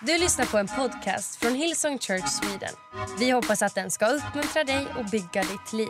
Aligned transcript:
Du 0.00 0.18
lyssnar 0.18 0.46
på 0.46 0.58
en 0.58 0.66
podcast 0.66 1.36
från 1.36 1.54
Hillsong 1.54 1.98
Church 1.98 2.28
Sweden. 2.28 2.74
Vi 3.18 3.30
hoppas 3.30 3.62
att 3.62 3.74
den 3.74 3.90
ska 3.90 4.06
uppmuntra 4.06 4.64
dig 4.64 4.86
och 4.98 5.04
bygga 5.04 5.42
ditt 5.42 5.72
liv. 5.72 5.88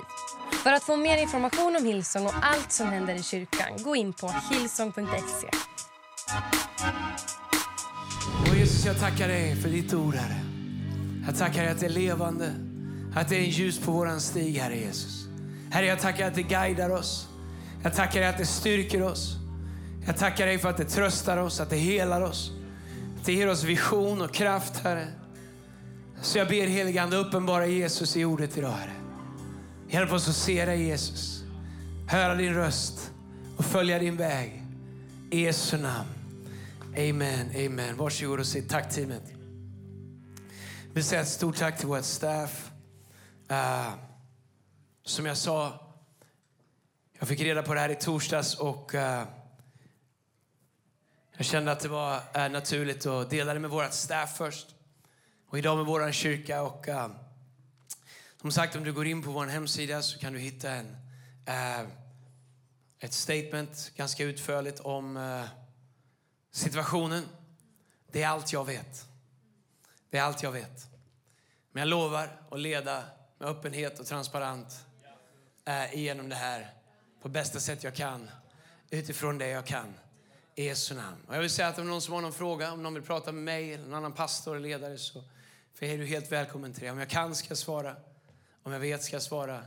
För 0.63 0.73
att 0.73 0.83
få 0.83 0.97
mer 0.97 1.19
information 1.19 1.77
om 1.77 1.85
Hillsong 1.85 2.27
och 2.27 2.35
allt 2.43 2.73
som 2.73 2.87
händer 2.87 3.15
i 3.15 3.23
kyrkan, 3.23 3.69
gå 3.79 3.97
in 3.97 4.13
på 4.13 4.35
hillsong.se. 4.51 5.49
Och 8.51 8.57
Jesus, 8.57 8.87
jag 8.87 9.01
tackar 9.01 9.29
dig 9.29 9.57
för 9.57 9.69
ditt 9.69 9.95
ord, 9.95 10.15
Herre. 10.15 10.41
Jag 11.27 11.39
tackar 11.39 11.63
dig 11.63 11.73
att 11.73 11.81
det 11.81 11.87
är 11.87 11.91
levande, 11.91 12.53
att 13.15 13.29
det 13.29 13.37
är 13.37 13.41
en 13.41 13.51
ljus 13.51 13.79
på 13.79 13.93
våran 13.93 14.21
stig, 14.21 14.57
Herre 14.57 14.77
Jesus. 14.77 15.27
Herre, 15.71 15.87
jag 15.87 16.01
tackar 16.01 16.27
att 16.27 16.35
det 16.35 16.43
guidar 16.43 16.91
oss. 16.91 17.29
Jag 17.83 17.95
tackar 17.95 18.21
dig 18.21 18.29
att 18.29 18.39
det 18.39 18.47
styrker 18.47 19.03
oss. 19.03 19.37
Jag 20.07 20.17
tackar 20.17 20.47
dig 20.47 20.59
för 20.59 20.69
att 20.69 20.77
det 20.77 20.85
tröstar 20.85 21.37
oss, 21.37 21.61
att 21.61 21.71
det 21.71 21.77
helar 21.77 22.21
oss. 22.21 22.56
Det 23.27 23.33
ger 23.33 23.49
oss 23.49 23.65
vision 23.65 24.23
och 24.23 24.35
kraft, 24.35 24.77
Herre. 24.77 25.13
Så 26.23 26.39
jag 26.39 26.49
ber 26.49 26.67
heligande 26.67 27.17
uppenbara 27.17 27.67
Jesus 27.67 28.17
i 28.17 28.25
ordet 28.25 28.59
idag, 28.59 28.71
Herre. 28.71 28.93
Hjälp 29.89 30.13
oss 30.13 30.29
att 30.29 30.35
se 30.35 30.65
dig, 30.65 30.83
Jesus. 30.83 31.43
Höra 32.09 32.35
din 32.35 32.55
röst 32.55 33.11
och 33.57 33.65
följa 33.65 33.99
din 33.99 34.17
väg. 34.17 34.63
I 35.31 35.41
Jesu 35.41 35.77
namn. 35.77 36.09
Amen, 36.97 37.67
amen. 37.67 37.97
Varsågod 37.97 38.41
och 38.41 38.47
sitt. 38.47 38.69
Tack 38.69 38.95
teamet. 38.95 39.23
Jag 40.87 40.95
vill 40.95 41.05
säga 41.05 41.21
ett 41.21 41.29
stort 41.29 41.57
tack 41.57 41.79
till 41.79 41.89
vårt 41.89 42.05
staff. 42.05 42.71
Uh, 43.51 43.95
som 45.05 45.27
jag 45.27 45.37
sa, 45.37 45.81
jag 47.19 47.29
fick 47.29 47.41
reda 47.41 47.63
på 47.63 47.75
det 47.75 47.81
här 47.81 47.89
i 47.89 47.95
torsdags 47.95 48.55
och 48.55 48.95
uh, 48.95 49.23
jag 51.37 51.47
kände 51.47 51.73
att 51.73 51.81
det 51.81 51.89
var 51.89 52.21
eh, 52.35 52.49
naturligt 52.49 53.07
att 53.07 53.31
dela 53.31 53.55
det 53.55 53.61
med 53.61 53.71
vårt 53.71 53.93
staff 53.93 54.37
först. 54.37 54.67
Och 55.49 55.59
idag 55.59 55.77
med 55.77 55.87
vår 55.87 56.13
kyrka. 56.13 56.63
Och, 56.63 56.89
uh, 56.89 57.09
som 58.41 58.53
sagt, 58.53 58.77
om 58.77 58.85
du 58.85 58.93
går 58.93 59.07
in 59.07 59.23
på 59.23 59.31
vår 59.31 59.47
hemsida 59.47 60.03
så 60.03 60.19
kan 60.19 60.33
du 60.33 60.39
hitta 60.39 60.71
en, 60.71 60.97
eh, 61.47 61.81
ett 62.99 63.13
statement 63.13 63.93
ganska 63.97 64.25
utförligt 64.25 64.81
om 64.81 65.17
eh, 65.17 65.45
situationen. 66.53 67.25
Det 68.13 68.23
är 68.23 68.29
allt 68.29 68.53
jag 68.53 68.65
vet. 68.65 69.07
Det 70.11 70.19
är 70.19 70.23
allt 70.23 70.43
jag 70.43 70.53
vet. 70.53 70.87
Men 71.73 71.81
jag 71.81 71.89
lovar 71.89 72.41
att 72.51 72.61
leda 72.61 73.03
med 73.39 73.49
öppenhet 73.49 73.99
och 73.99 74.07
transparent 74.07 74.85
eh, 75.65 75.95
igenom 75.95 76.29
det 76.29 76.37
här 76.37 76.75
på 77.23 77.29
bästa 77.29 77.61
sätt 77.61 77.85
jag 77.85 77.95
kan 77.95 78.31
utifrån 78.91 79.39
det 79.39 79.49
jag 79.49 79.67
kan. 79.67 79.95
I 80.59 80.65
Jesu 80.65 80.95
namn. 80.95 81.17
Och 81.27 81.35
jag 81.35 81.41
vill 81.41 81.51
säga 81.51 81.69
att 81.69 81.79
om 81.79 81.89
någon 81.89 82.03
som 82.03 82.15
har 82.15 82.21
någon 82.21 82.33
fråga, 82.33 82.73
om 82.73 82.83
någon 82.83 82.95
vill 82.95 83.03
prata 83.03 83.33
med 83.33 83.43
mig 83.43 83.73
eller 83.73 83.85
någon 83.85 83.95
annan 83.95 84.13
pastor 84.13 84.57
eller 84.57 84.69
ledare 84.69 84.99
så 84.99 85.25
för 85.75 85.87
är 85.87 85.99
du 85.99 86.07
helt 86.07 86.33
välkommen 86.33 86.73
till 86.73 86.85
det. 86.85 86.91
Om 86.91 86.99
jag 86.99 87.09
kan 87.09 87.35
ska 87.35 87.49
jag 87.49 87.59
svara. 87.59 87.97
Om 88.63 88.73
jag 88.73 88.81
vet 88.81 89.03
ska 89.03 89.17
jag 89.17 89.23
svara. 89.23 89.63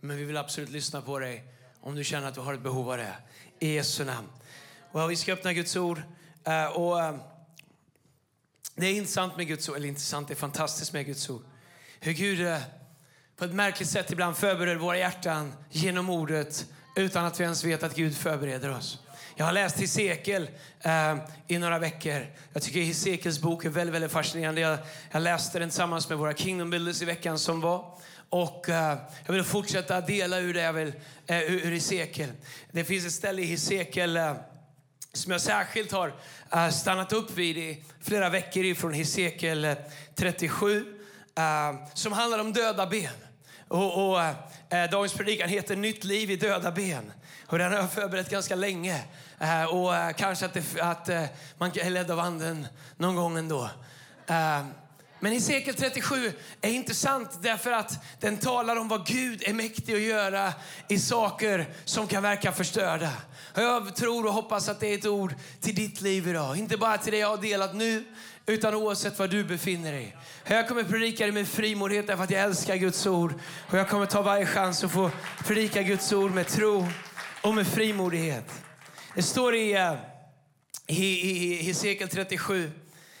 Men 0.00 0.16
vi 0.16 0.24
vill 0.24 0.36
absolut 0.36 0.70
lyssna 0.70 1.02
på 1.02 1.18
dig 1.18 1.44
om 1.80 1.94
du 1.94 2.04
känner 2.04 2.28
att 2.28 2.34
du 2.34 2.40
har 2.40 2.54
ett 2.54 2.60
behov 2.60 2.90
av 2.90 2.96
det. 2.96 3.16
I 3.58 3.74
Jesu 3.74 4.04
namn. 4.04 4.28
Och 4.92 5.10
vi 5.10 5.16
ska 5.16 5.32
öppna 5.32 5.52
Guds 5.52 5.76
ord. 5.76 6.02
Eh, 6.44 6.66
och, 6.66 7.02
eh, 7.02 7.16
det 8.74 8.86
är 8.86 8.94
intressant 8.94 9.36
med 9.36 9.46
Guds 9.46 9.68
ord, 9.68 9.76
eller 9.76 9.88
intressant, 9.88 10.28
det 10.28 10.34
är 10.34 10.36
fantastiskt 10.36 10.92
med 10.92 11.06
Guds 11.06 11.30
ord. 11.30 11.42
Hur 12.00 12.12
Gud 12.12 12.46
eh, 12.46 12.60
på 13.36 13.44
ett 13.44 13.54
märkligt 13.54 13.88
sätt 13.88 14.12
ibland 14.12 14.36
förbereder 14.36 14.76
våra 14.76 14.98
hjärtan 14.98 15.52
genom 15.70 16.10
ordet 16.10 16.66
utan 16.96 17.24
att 17.24 17.40
vi 17.40 17.44
ens 17.44 17.64
vet 17.64 17.82
att 17.82 17.94
Gud 17.94 18.16
förbereder 18.16 18.70
oss. 18.70 18.98
Jag 19.36 19.44
har 19.44 19.52
läst 19.52 19.80
Hesekiel 19.80 20.48
eh, 20.80 21.16
i 21.48 21.58
några 21.58 21.78
veckor. 21.78 22.26
Jag 22.52 22.62
tycker 22.62 22.80
Hesekiels 22.80 23.40
bok 23.40 23.64
är 23.64 23.68
väldigt, 23.68 23.94
väldigt 23.94 24.12
fascinerande. 24.12 24.60
Jag, 24.60 24.78
jag 25.10 25.22
läste 25.22 25.58
den 25.58 25.68
tillsammans 25.68 26.08
med 26.08 26.18
våra 26.18 26.34
Kingdom 26.34 26.70
Builders 26.70 27.02
i 27.02 27.04
veckan 27.04 27.38
som 27.38 27.60
var. 27.60 27.98
Och 28.28 28.68
eh, 28.68 28.98
jag 29.26 29.32
vill 29.32 29.44
fortsätta 29.44 30.00
dela 30.00 30.38
ur 30.38 30.54
det 30.54 30.60
jag 30.60 30.72
vill, 30.72 30.92
eh, 31.26 31.38
ur, 31.38 31.66
ur 31.66 31.72
Hesekiel. 31.72 32.28
Det 32.72 32.84
finns 32.84 33.06
ett 33.06 33.12
ställe 33.12 33.42
i 33.42 33.44
Hesekiel 33.44 34.16
eh, 34.16 34.32
som 35.12 35.32
jag 35.32 35.40
särskilt 35.40 35.92
har 35.92 36.14
eh, 36.52 36.68
stannat 36.68 37.12
upp 37.12 37.30
vid 37.30 37.58
i 37.58 37.84
flera 38.00 38.28
veckor 38.28 38.64
ifrån 38.64 38.92
Hesekiel 38.92 39.64
eh, 39.64 39.74
37, 40.14 40.84
som 41.94 42.12
handlar 42.12 42.38
om 42.38 42.52
döda 42.52 42.86
ben. 42.86 43.10
Och, 43.68 44.10
och 44.10 44.20
dagens 44.90 45.12
predikan 45.12 45.48
heter 45.48 45.76
Nytt 45.76 46.04
liv 46.04 46.30
i 46.30 46.36
döda 46.36 46.72
ben. 46.72 47.12
Och 47.54 47.58
den 47.58 47.72
har 47.72 47.78
jag 47.78 47.92
förberett 47.92 48.30
ganska 48.30 48.54
länge. 48.54 49.02
Eh, 49.38 49.64
och 49.64 49.96
eh, 49.96 50.12
kanske 50.12 50.46
att, 50.46 50.54
det, 50.54 50.80
att 50.80 51.08
eh, 51.08 51.24
man 51.58 51.70
är 51.74 51.90
ledd 51.90 52.10
av 52.10 52.20
anden 52.20 52.66
någon 52.96 53.16
gång 53.16 53.38
ändå. 53.38 53.70
Men 55.20 55.32
Hesekiel 55.32 55.76
37 55.76 56.32
är 56.60 56.70
intressant 56.70 57.38
därför 57.42 57.72
att 57.72 58.04
den 58.20 58.36
talar 58.36 58.76
om 58.76 58.88
vad 58.88 59.06
Gud 59.06 59.42
är 59.46 59.52
mäktig 59.52 59.94
att 59.94 60.00
göra 60.00 60.52
i 60.88 60.98
saker 60.98 61.66
som 61.84 62.06
kan 62.06 62.22
verka 62.22 62.52
förstörda. 62.52 63.10
Jag 63.54 63.96
tror 63.96 64.26
och 64.26 64.32
hoppas 64.32 64.68
att 64.68 64.80
det 64.80 64.86
är 64.86 64.98
ett 64.98 65.06
ord 65.06 65.34
till 65.60 65.74
ditt 65.74 66.00
liv 66.00 66.28
idag. 66.28 66.56
Inte 66.56 66.76
bara 66.76 66.98
till 66.98 67.12
det 67.12 67.18
jag 67.18 67.28
har 67.28 67.36
delat 67.36 67.74
nu, 67.74 68.04
utan 68.46 68.74
oavsett 68.74 69.18
var 69.18 69.28
du 69.28 69.44
befinner 69.44 69.92
dig. 69.92 70.16
Jag 70.46 70.68
kommer 70.68 70.84
predika 70.84 71.26
det 71.26 71.32
med 71.32 71.48
frimodighet 71.48 72.06
därför 72.06 72.24
att 72.24 72.30
jag 72.30 72.42
älskar 72.42 72.76
Guds 72.76 73.06
ord. 73.06 73.34
Och 73.70 73.78
jag 73.78 73.88
kommer 73.88 74.06
ta 74.06 74.22
varje 74.22 74.46
chans 74.46 74.84
att 74.84 74.92
få 74.92 75.10
predika 75.44 75.82
Guds 75.82 76.12
ord 76.12 76.30
med 76.30 76.46
tro 76.46 76.86
och 77.44 77.54
med 77.54 77.66
frimodighet. 77.66 78.44
Det 79.14 79.22
står 79.22 79.54
i, 79.54 79.74
uh, 79.78 79.94
i, 80.86 81.30
i 81.30 81.62
Hesekiel 81.62 82.08
37, 82.08 82.70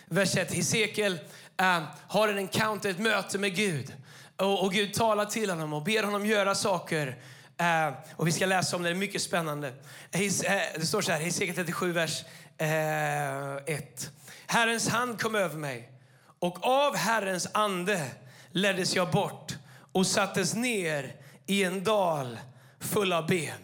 vers 0.06 0.36
1. 0.36 0.54
Hesekiel 0.54 1.12
uh, 1.60 1.82
har 2.08 2.28
en 2.28 2.38
encounter, 2.38 2.90
ett 2.90 2.98
möte 2.98 3.38
med 3.38 3.56
Gud. 3.56 3.92
Och, 4.36 4.64
och 4.64 4.72
Gud 4.72 4.94
talar 4.94 5.24
till 5.24 5.50
honom 5.50 5.72
och 5.72 5.82
ber 5.82 6.02
honom 6.02 6.26
göra 6.26 6.54
saker 6.54 7.16
Uh, 7.60 7.94
och 8.16 8.26
vi 8.26 8.32
ska 8.32 8.46
läsa 8.46 8.76
om 8.76 8.82
det, 8.82 8.88
det 8.88 8.94
är 8.94 8.98
mycket 8.98 9.22
spännande. 9.22 9.72
His, 10.10 10.40
det 10.76 10.86
står 10.86 11.02
så 11.02 11.12
här, 11.12 11.20
Hesekiel 11.20 11.54
37, 11.54 11.92
vers 11.92 12.24
1. 12.58 14.10
Herrens 14.46 14.88
hand 14.88 15.20
kom 15.20 15.34
över 15.34 15.56
mig 15.56 15.90
och 16.38 16.66
av 16.66 16.96
Herrens 16.96 17.48
ande 17.54 18.06
leddes 18.50 18.96
jag 18.96 19.10
bort 19.10 19.56
och 19.92 20.06
sattes 20.06 20.54
ner 20.54 21.16
i 21.46 21.64
en 21.64 21.84
dal 21.84 22.38
full 22.80 23.12
av 23.12 23.26
ben. 23.26 23.63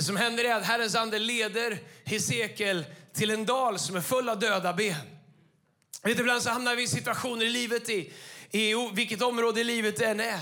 Det 0.00 0.04
som 0.04 0.16
händer 0.16 0.44
är 0.44 0.54
att 0.54 0.64
Herrens 0.64 0.94
ande 0.94 1.18
leder 1.18 1.78
Hesekiel 2.04 2.84
till 3.12 3.30
en 3.30 3.44
dal 3.46 3.78
som 3.78 3.96
är 3.96 4.00
full 4.00 4.28
av 4.28 4.38
döda 4.38 4.72
ben. 4.72 4.94
Vet, 6.02 6.18
ibland 6.18 6.42
så 6.42 6.50
hamnar 6.50 6.76
vi 6.76 6.82
i 6.82 6.86
situationer 6.86 7.44
i 7.44 7.50
livet, 7.50 7.90
i, 7.90 8.12
i 8.50 8.74
vilket 8.92 9.22
område 9.22 9.60
i 9.60 9.64
livet 9.64 9.96
det 9.96 10.06
än 10.06 10.20
är 10.20 10.40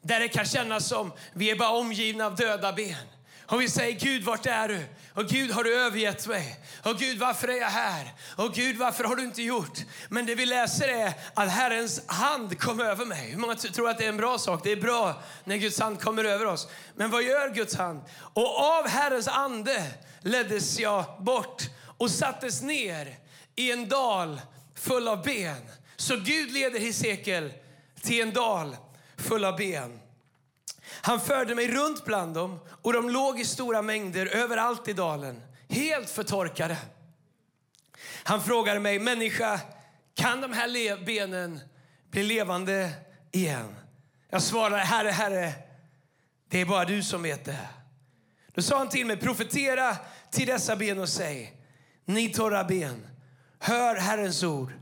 där 0.00 0.20
det 0.20 0.28
kan 0.28 0.44
kännas 0.44 0.88
som 0.88 1.12
vi 1.32 1.50
är 1.50 1.56
bara 1.56 1.70
omgivna 1.70 2.26
av 2.26 2.36
döda 2.36 2.72
ben. 2.72 3.06
Och 3.46 3.60
vi 3.60 3.68
säger 3.68 4.00
Gud, 4.00 4.22
vart 4.22 4.46
är 4.46 4.68
du? 4.68 4.84
Och 5.14 5.26
Gud, 5.26 5.50
har 5.50 5.64
du 5.64 5.74
övergett 5.74 6.26
mig? 6.26 6.56
Och 6.82 6.98
Gud, 6.98 7.18
varför 7.18 7.48
är 7.48 7.56
jag 7.56 7.68
här? 7.68 8.14
Och 8.36 8.54
Gud, 8.54 8.76
varför 8.76 9.04
har 9.04 9.16
du 9.16 9.22
inte 9.22 9.42
gjort? 9.42 9.78
Men 10.08 10.26
det 10.26 10.34
vi 10.34 10.46
läser 10.46 10.88
är 10.88 11.14
att 11.34 11.50
Herrens 11.50 12.02
hand 12.06 12.58
kom 12.58 12.80
över 12.80 13.04
mig. 13.04 13.30
Hur 13.30 13.38
många 13.38 13.54
tror 13.54 13.90
att 13.90 13.98
det 13.98 14.04
är 14.04 14.08
en 14.08 14.16
bra 14.16 14.38
sak? 14.38 14.60
Det 14.64 14.72
är 14.72 14.76
bra 14.76 15.22
när 15.44 15.56
Guds 15.56 15.80
hand 15.80 16.00
kommer 16.00 16.24
över 16.24 16.46
oss. 16.46 16.68
Men 16.94 17.10
vad 17.10 17.22
gör 17.22 17.54
Guds 17.54 17.76
hand? 17.76 18.00
Och 18.34 18.58
av 18.58 18.88
Herrens 18.88 19.28
ande 19.28 19.86
leddes 20.20 20.78
jag 20.78 21.04
bort 21.18 21.62
och 21.98 22.10
sattes 22.10 22.62
ner 22.62 23.18
i 23.56 23.72
en 23.72 23.88
dal 23.88 24.40
full 24.74 25.08
av 25.08 25.22
ben. 25.22 25.62
Så 25.96 26.16
Gud 26.16 26.52
leder 26.52 26.80
Hesekiel 26.80 27.52
till 28.02 28.20
en 28.20 28.32
dal 28.32 28.76
full 29.16 29.44
av 29.44 29.56
ben. 29.56 30.01
Han 31.04 31.20
förde 31.20 31.54
mig 31.54 31.68
runt 31.68 32.04
bland 32.04 32.34
dem 32.34 32.60
och 32.82 32.92
de 32.92 33.10
låg 33.10 33.40
i 33.40 33.44
stora 33.44 33.82
mängder 33.82 34.26
överallt 34.26 34.88
i 34.88 34.92
dalen, 34.92 35.42
helt 35.68 36.10
förtorkade. 36.10 36.76
Han 38.24 38.42
frågade 38.42 38.80
mig, 38.80 38.98
människa, 38.98 39.60
kan 40.14 40.40
de 40.40 40.52
här 40.52 41.04
benen 41.04 41.60
bli 42.10 42.22
levande 42.22 42.90
igen? 43.32 43.74
Jag 44.30 44.42
svarade, 44.42 44.82
Herre, 44.82 45.08
Herre, 45.10 45.52
det 46.50 46.60
är 46.60 46.64
bara 46.64 46.84
du 46.84 47.02
som 47.02 47.22
vet 47.22 47.44
det. 47.44 47.68
Då 48.54 48.62
sa 48.62 48.78
han 48.78 48.88
till 48.88 49.06
mig, 49.06 49.16
profetera 49.16 49.96
till 50.30 50.46
dessa 50.46 50.76
ben 50.76 50.98
och 50.98 51.08
säg, 51.08 51.52
ni 52.04 52.28
torra 52.28 52.64
ben, 52.64 53.06
hör 53.58 53.96
Herrens 53.96 54.42
ord. 54.42 54.72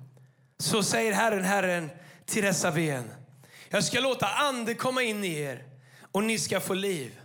Så 0.59 0.83
säger 0.83 1.13
Herren, 1.13 1.45
Herren 1.45 1.91
till 2.27 2.45
dessa 2.45 2.73
ben. 2.73 3.11
Jag 3.69 3.85
ska 3.85 4.01
låta 4.01 4.27
ande 4.27 4.75
komma 4.75 5.03
in 5.03 5.25
i 5.25 5.39
er 5.41 5.70
och 6.13 6.25
ni 6.25 6.39
ska 6.39 6.61
få 6.61 6.75
liv. 6.75 7.21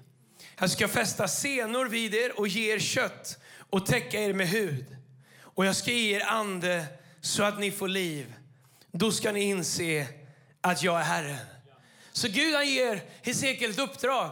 Jag 0.59 0.69
ska 0.69 0.87
fästa 0.87 1.27
senor 1.27 1.85
vid 1.85 2.13
er 2.13 2.39
och 2.39 2.47
ge 2.47 2.73
er 2.73 2.79
kött 2.79 3.37
och 3.69 3.85
täcka 3.85 4.19
er 4.19 4.33
med 4.33 4.47
hud. 4.47 4.85
Och 5.41 5.65
jag 5.65 5.75
ska 5.75 5.91
ge 5.91 6.15
er 6.15 6.25
ande 6.25 6.85
så 7.21 7.43
att 7.43 7.59
ni 7.59 7.71
får 7.71 7.87
liv. 7.87 8.33
Då 8.91 9.11
ska 9.11 9.31
ni 9.31 9.41
inse 9.41 10.07
att 10.61 10.83
jag 10.83 10.99
är 10.99 11.03
Herren. 11.03 11.37
Så 12.11 12.27
Gud 12.27 12.55
han 12.55 12.69
ger 12.69 13.03
Hesekiel 13.21 13.71
ett 13.71 13.79
uppdrag. 13.79 14.31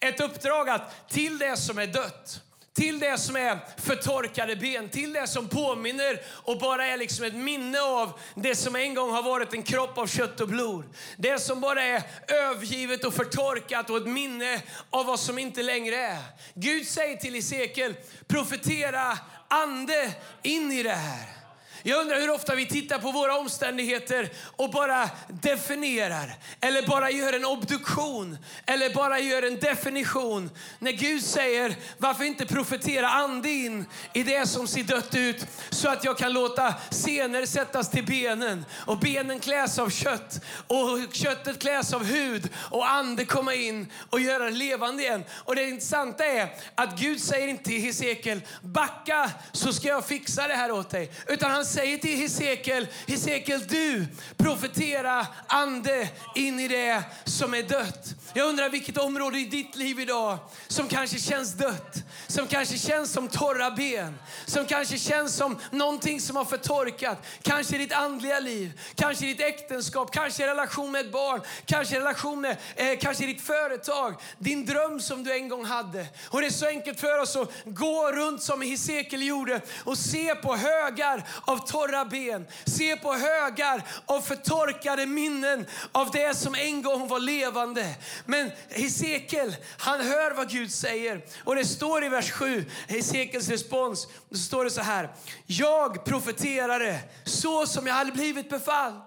Ett 0.00 0.20
uppdrag 0.20 0.68
att 0.68 1.08
till 1.08 1.38
det 1.38 1.56
som 1.56 1.78
är 1.78 1.86
dött, 1.86 2.42
till 2.74 2.98
det 2.98 3.18
som 3.18 3.36
är 3.36 3.58
förtorkade 3.76 4.56
ben, 4.56 4.88
till 4.88 5.12
det 5.12 5.26
som 5.26 5.48
påminner 5.48 6.20
och 6.26 6.58
bara 6.58 6.86
är 6.86 6.96
liksom 6.96 7.24
ett 7.24 7.34
minne 7.34 7.80
av 7.80 8.20
det 8.34 8.54
som 8.54 8.76
en 8.76 8.94
gång 8.94 9.10
har 9.10 9.22
varit 9.22 9.54
en 9.54 9.62
kropp 9.62 9.98
av 9.98 10.06
kött 10.06 10.40
och 10.40 10.48
blod. 10.48 10.84
Det 11.16 11.38
som 11.38 11.60
bara 11.60 11.82
är 11.82 12.02
övergivet 12.28 13.04
och 13.04 13.14
förtorkat 13.14 13.90
och 13.90 13.96
ett 13.96 14.06
minne 14.06 14.62
av 14.90 15.06
vad 15.06 15.20
som 15.20 15.38
inte 15.38 15.62
längre 15.62 15.96
är. 15.96 16.22
Gud 16.54 16.86
säger 16.86 17.16
till 17.16 17.34
Hesekiel, 17.34 17.94
profetera 18.26 19.18
ande 19.48 20.12
in 20.42 20.72
i 20.72 20.82
det 20.82 20.90
här. 20.90 21.41
Jag 21.82 22.00
undrar 22.00 22.20
hur 22.20 22.30
ofta 22.30 22.54
vi 22.54 22.66
tittar 22.66 22.98
på 22.98 23.12
våra 23.12 23.36
omständigheter 23.36 24.30
och 24.56 24.70
bara 24.70 25.10
definierar, 25.28 26.34
eller 26.60 26.86
bara 26.86 27.10
gör 27.10 27.32
en 27.32 27.44
obduktion, 27.44 28.38
eller 28.66 28.94
bara 28.94 29.18
gör 29.20 29.42
en 29.42 29.60
definition. 29.60 30.50
När 30.78 30.92
Gud 30.92 31.24
säger, 31.24 31.74
varför 31.98 32.24
inte 32.24 32.46
profetera 32.46 33.08
ande 33.08 33.50
in 33.50 33.86
i 34.12 34.22
det 34.22 34.46
som 34.46 34.68
ser 34.68 34.82
dött 34.82 35.14
ut, 35.14 35.46
så 35.70 35.88
att 35.88 36.04
jag 36.04 36.18
kan 36.18 36.32
låta 36.32 36.74
senor 36.90 37.46
sättas 37.46 37.90
till 37.90 38.06
benen, 38.06 38.64
och 38.86 38.98
benen 38.98 39.40
kläs 39.40 39.78
av 39.78 39.90
kött, 39.90 40.40
och 40.66 40.98
köttet 41.12 41.60
kläs 41.60 41.92
av 41.92 42.04
hud, 42.04 42.48
och 42.56 42.90
ande 42.90 43.24
komma 43.24 43.54
in 43.54 43.92
och 44.10 44.20
göra 44.20 44.44
det 44.44 44.50
levande 44.50 45.02
igen. 45.02 45.24
Och 45.30 45.56
det 45.56 45.68
intressanta 45.68 46.24
är 46.24 46.48
att 46.74 46.98
Gud 46.98 47.20
säger 47.20 47.48
inte 47.48 47.64
till 47.64 47.82
Hesekiel, 47.82 48.40
backa 48.62 49.30
så 49.52 49.72
ska 49.72 49.88
jag 49.88 50.06
fixa 50.06 50.48
det 50.48 50.54
här 50.54 50.70
åt 50.70 50.90
dig. 50.90 51.12
Utan 51.26 51.50
han 51.50 51.64
säger 51.72 51.98
till 51.98 52.18
Hesekiel, 52.18 52.86
Hesekiel 53.06 53.66
du 53.66 54.06
profetera 54.36 55.26
ande 55.46 56.08
in 56.34 56.60
i 56.60 56.68
det 56.68 57.02
som 57.24 57.54
är 57.54 57.62
dött. 57.62 58.14
Jag 58.34 58.48
undrar 58.48 58.68
vilket 58.68 58.98
område 58.98 59.38
i 59.38 59.44
ditt 59.44 59.76
liv 59.76 60.00
idag 60.00 60.38
som 60.68 60.88
kanske 60.88 61.18
känns 61.18 61.52
dött, 61.52 61.96
som 62.26 62.46
kanske 62.46 62.78
känns 62.78 63.12
som 63.12 63.28
torra 63.28 63.70
ben, 63.70 64.18
som 64.46 64.66
kanske 64.66 64.98
känns 64.98 65.36
som 65.36 65.58
någonting 65.70 66.20
som 66.20 66.36
har 66.36 66.44
förtorkat. 66.44 67.18
Kanske 67.42 67.78
ditt 67.78 67.92
andliga 67.92 68.40
liv, 68.40 68.80
kanske 68.94 69.26
ditt 69.26 69.40
äktenskap, 69.40 70.12
kanske 70.12 70.46
relation 70.46 70.90
med 70.90 71.00
ett 71.00 71.12
barn, 71.12 71.40
kanske 71.66 71.96
relation 71.96 72.40
med 72.40 72.56
eh, 72.76 72.98
kanske 73.00 73.26
ditt 73.26 73.42
företag, 73.42 74.14
din 74.38 74.66
dröm 74.66 75.00
som 75.00 75.24
du 75.24 75.32
en 75.32 75.48
gång 75.48 75.64
hade. 75.64 76.06
Och 76.28 76.40
det 76.40 76.46
är 76.46 76.50
så 76.50 76.66
enkelt 76.66 77.00
för 77.00 77.18
oss 77.18 77.36
att 77.36 77.50
gå 77.64 78.12
runt 78.12 78.42
som 78.42 78.62
Hesekiel 78.62 79.22
gjorde 79.22 79.60
och 79.84 79.98
se 79.98 80.34
på 80.34 80.56
högar 80.56 81.28
av 81.44 81.61
torra 81.66 82.04
ben, 82.04 82.46
se 82.64 82.96
på 82.96 83.12
högar 83.12 83.82
av 84.06 84.20
förtorkade 84.20 85.06
minnen 85.06 85.66
av 85.92 86.10
det 86.10 86.34
som 86.34 86.54
en 86.54 86.82
gång 86.82 87.08
var 87.08 87.20
levande. 87.20 87.94
Men 88.26 88.50
Hesekiel, 88.70 89.56
han 89.78 90.00
hör 90.00 90.30
vad 90.30 90.50
Gud 90.50 90.72
säger. 90.72 91.24
Och 91.44 91.56
det 91.56 91.64
står 91.64 92.04
i 92.04 92.08
vers 92.08 92.30
7, 92.30 92.64
Hesekiels 92.88 93.48
respons, 93.48 94.08
så 94.30 94.38
står 94.38 94.64
det 94.64 94.70
så 94.70 94.80
här. 94.80 95.10
Jag 95.46 96.04
profeterade 96.04 96.98
så 97.24 97.66
som 97.66 97.86
jag 97.86 97.94
hade 97.94 98.12
blivit 98.12 98.50
befalld. 98.50 99.00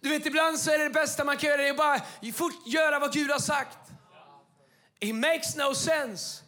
Du 0.00 0.08
vet, 0.08 0.26
ibland 0.26 0.58
så 0.58 0.70
är 0.70 0.78
det 0.78 0.84
det 0.84 0.90
bästa 0.90 1.24
man 1.24 1.36
kan 1.36 1.50
göra, 1.50 1.62
det 1.62 1.68
är 1.68 1.74
bara 1.74 2.00
fort 2.34 2.66
göra 2.66 2.98
vad 2.98 3.12
Gud 3.12 3.30
har 3.30 3.38
sagt. 3.38 3.78
It 5.00 5.14
makes 5.14 5.56
no 5.56 5.74
sense. 5.74 6.42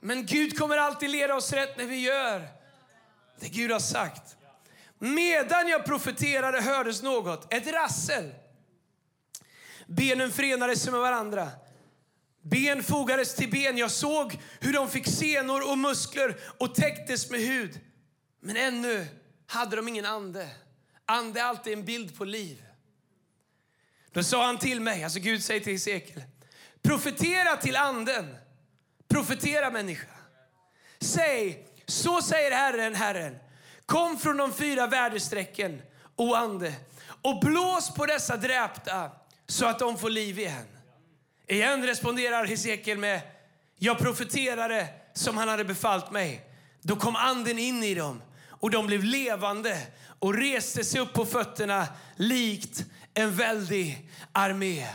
Men 0.00 0.26
Gud 0.26 0.58
kommer 0.58 0.78
alltid 0.78 1.10
leda 1.10 1.34
oss 1.34 1.52
rätt 1.52 1.78
när 1.78 1.84
vi 1.84 2.00
gör 2.00 2.48
det 3.40 3.48
Gud 3.48 3.70
har 3.70 3.80
sagt. 3.80 4.36
Medan 4.98 5.68
jag 5.68 5.84
profeterade 5.84 6.60
hördes 6.60 7.02
något, 7.02 7.54
ett 7.54 7.66
rassel. 7.66 8.34
Benen 9.86 10.32
förenades 10.32 10.86
med 10.88 11.00
varandra. 11.00 11.50
Ben 12.42 12.82
fogades 12.82 13.34
till 13.34 13.50
ben. 13.50 13.78
Jag 13.78 13.90
såg 13.90 14.38
hur 14.60 14.72
de 14.72 14.90
fick 14.90 15.06
senor 15.06 15.70
och 15.70 15.78
muskler 15.78 16.36
och 16.58 16.74
täcktes 16.74 17.30
med 17.30 17.40
hud. 17.40 17.80
Men 18.40 18.56
ännu 18.56 19.06
hade 19.46 19.76
de 19.76 19.88
ingen 19.88 20.06
ande. 20.06 20.48
Ande 21.04 21.40
är 21.40 21.44
alltid 21.44 21.72
en 21.72 21.84
bild 21.84 22.18
på 22.18 22.24
liv. 22.24 22.62
Då 24.12 24.22
sa 24.22 24.46
han 24.46 24.58
till 24.58 24.80
mig, 24.80 25.04
alltså 25.04 25.18
Gud 25.18 25.44
säger 25.44 25.60
till 25.60 25.72
Hesekiel, 25.72 26.22
profetera 26.82 27.56
till 27.56 27.76
anden. 27.76 28.36
Profetera 29.08 29.70
människa. 29.70 30.06
Säg, 31.00 31.66
så 31.86 32.22
säger 32.22 32.50
Herren, 32.50 32.94
Herren. 32.94 33.38
Kom 33.86 34.18
från 34.18 34.36
de 34.36 34.52
fyra 34.52 34.86
väderstrecken, 34.86 35.82
o 36.16 36.34
ande, 36.34 36.74
och 37.22 37.40
blås 37.40 37.94
på 37.94 38.06
dessa 38.06 38.36
dräpta 38.36 39.10
så 39.46 39.66
att 39.66 39.78
de 39.78 39.98
får 39.98 40.10
liv 40.10 40.38
igen. 40.38 40.66
Igen 41.46 41.86
responderar 41.86 42.44
Hesekiel 42.44 42.98
med, 42.98 43.20
jag 43.78 43.98
profeterade 43.98 44.88
som 45.14 45.36
han 45.36 45.48
hade 45.48 45.64
befallt 45.64 46.10
mig. 46.10 46.40
Då 46.82 46.96
kom 46.96 47.16
anden 47.16 47.58
in 47.58 47.82
i 47.82 47.94
dem 47.94 48.22
och 48.48 48.70
de 48.70 48.86
blev 48.86 49.04
levande 49.04 49.78
och 50.18 50.34
reste 50.34 50.84
sig 50.84 51.00
upp 51.00 51.12
på 51.12 51.26
fötterna 51.26 51.86
likt 52.16 52.84
en 53.14 53.36
väldig 53.36 54.10
armé. 54.32 54.86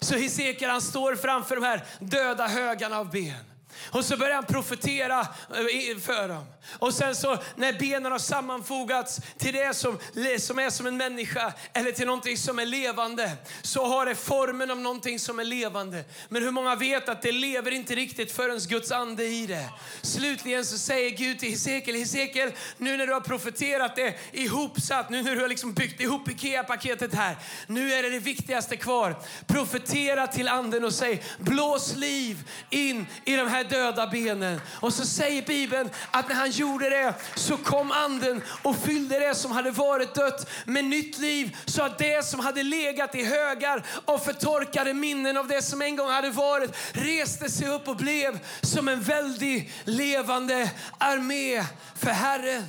Så 0.00 0.16
Hesekiel 0.16 0.70
han 0.70 0.82
står 0.82 1.16
framför 1.16 1.56
de 1.56 1.64
här 1.64 1.84
döda 2.00 2.46
högarna 2.46 2.98
av 2.98 3.10
ben. 3.10 3.51
Och 3.90 4.04
så 4.04 4.16
börjar 4.16 4.34
han 4.34 4.44
profetera 4.44 5.20
eh, 5.20 5.98
för 6.00 6.28
dem. 6.28 6.46
Och 6.78 6.94
sen 6.94 7.14
så 7.14 7.38
när 7.56 7.72
benen 7.72 8.12
har 8.12 8.18
sammanfogats 8.18 9.20
till 9.38 9.54
det 9.54 9.76
som, 9.76 9.98
som 10.38 10.58
är 10.58 10.70
som 10.70 10.86
en 10.86 10.96
människa 10.96 11.52
eller 11.72 11.92
till 11.92 12.06
någonting 12.06 12.36
som 12.36 12.58
är 12.58 12.66
levande 12.66 13.30
så 13.62 13.86
har 13.86 14.06
det 14.06 14.14
formen 14.14 14.70
av 14.70 14.78
någonting 14.78 15.18
som 15.18 15.38
är 15.38 15.44
levande. 15.44 16.04
Men 16.28 16.42
hur 16.42 16.50
många 16.50 16.74
vet 16.74 17.08
att 17.08 17.22
det 17.22 17.32
lever 17.32 17.70
inte 17.70 17.94
riktigt 17.94 18.32
förrän 18.32 18.58
Guds 18.68 18.92
ande 18.92 19.24
i 19.24 19.46
det. 19.46 19.68
Slutligen 20.02 20.64
så 20.64 20.78
säger 20.78 21.10
Gud 21.10 21.38
till 21.38 21.50
Hesekiel, 21.50 21.96
Hesekiel 21.96 22.52
nu 22.76 22.96
när 22.96 23.06
du 23.06 23.12
har 23.12 23.20
profeterat 23.20 23.96
det 23.96 24.14
ihopsatt, 24.32 25.10
nu 25.10 25.22
när 25.22 25.34
du 25.34 25.40
har 25.40 25.48
liksom 25.48 25.72
byggt 25.72 26.00
ihop 26.00 26.28
IKEA-paketet 26.28 27.14
här. 27.14 27.36
Nu 27.66 27.92
är 27.92 28.02
det 28.02 28.10
det 28.10 28.18
viktigaste 28.18 28.76
kvar. 28.76 29.16
Profetera 29.46 30.26
till 30.26 30.48
anden 30.48 30.84
och 30.84 30.94
säg 30.94 31.22
blås 31.38 31.96
liv 31.96 32.50
in 32.70 33.06
i 33.24 33.36
de 33.36 33.48
här 33.48 33.64
döda 33.72 34.06
benen. 34.06 34.60
Och 34.80 34.92
så 34.92 35.06
säger 35.06 35.42
Bibeln 35.42 35.90
att 36.10 36.28
när 36.28 36.34
han 36.34 36.50
gjorde 36.50 36.90
det 36.90 37.14
så 37.34 37.56
kom 37.56 37.92
anden 37.92 38.42
och 38.62 38.76
fyllde 38.76 39.18
det 39.18 39.34
som 39.34 39.52
hade 39.52 39.70
varit 39.70 40.14
dött 40.14 40.50
med 40.64 40.84
nytt 40.84 41.18
liv. 41.18 41.56
Så 41.64 41.82
att 41.82 41.98
det 41.98 42.26
som 42.26 42.40
hade 42.40 42.62
legat 42.62 43.14
i 43.14 43.24
högar 43.24 43.86
av 44.04 44.18
förtorkade 44.18 44.94
minnen 44.94 45.36
av 45.36 45.48
det 45.48 45.62
som 45.62 45.82
en 45.82 45.96
gång 45.96 46.10
hade 46.10 46.30
varit 46.30 46.76
reste 46.92 47.48
sig 47.50 47.68
upp 47.68 47.88
och 47.88 47.96
blev 47.96 48.38
som 48.62 48.88
en 48.88 49.02
väldig 49.02 49.72
levande 49.84 50.70
armé 50.98 51.64
för 51.96 52.10
Herren. 52.10 52.64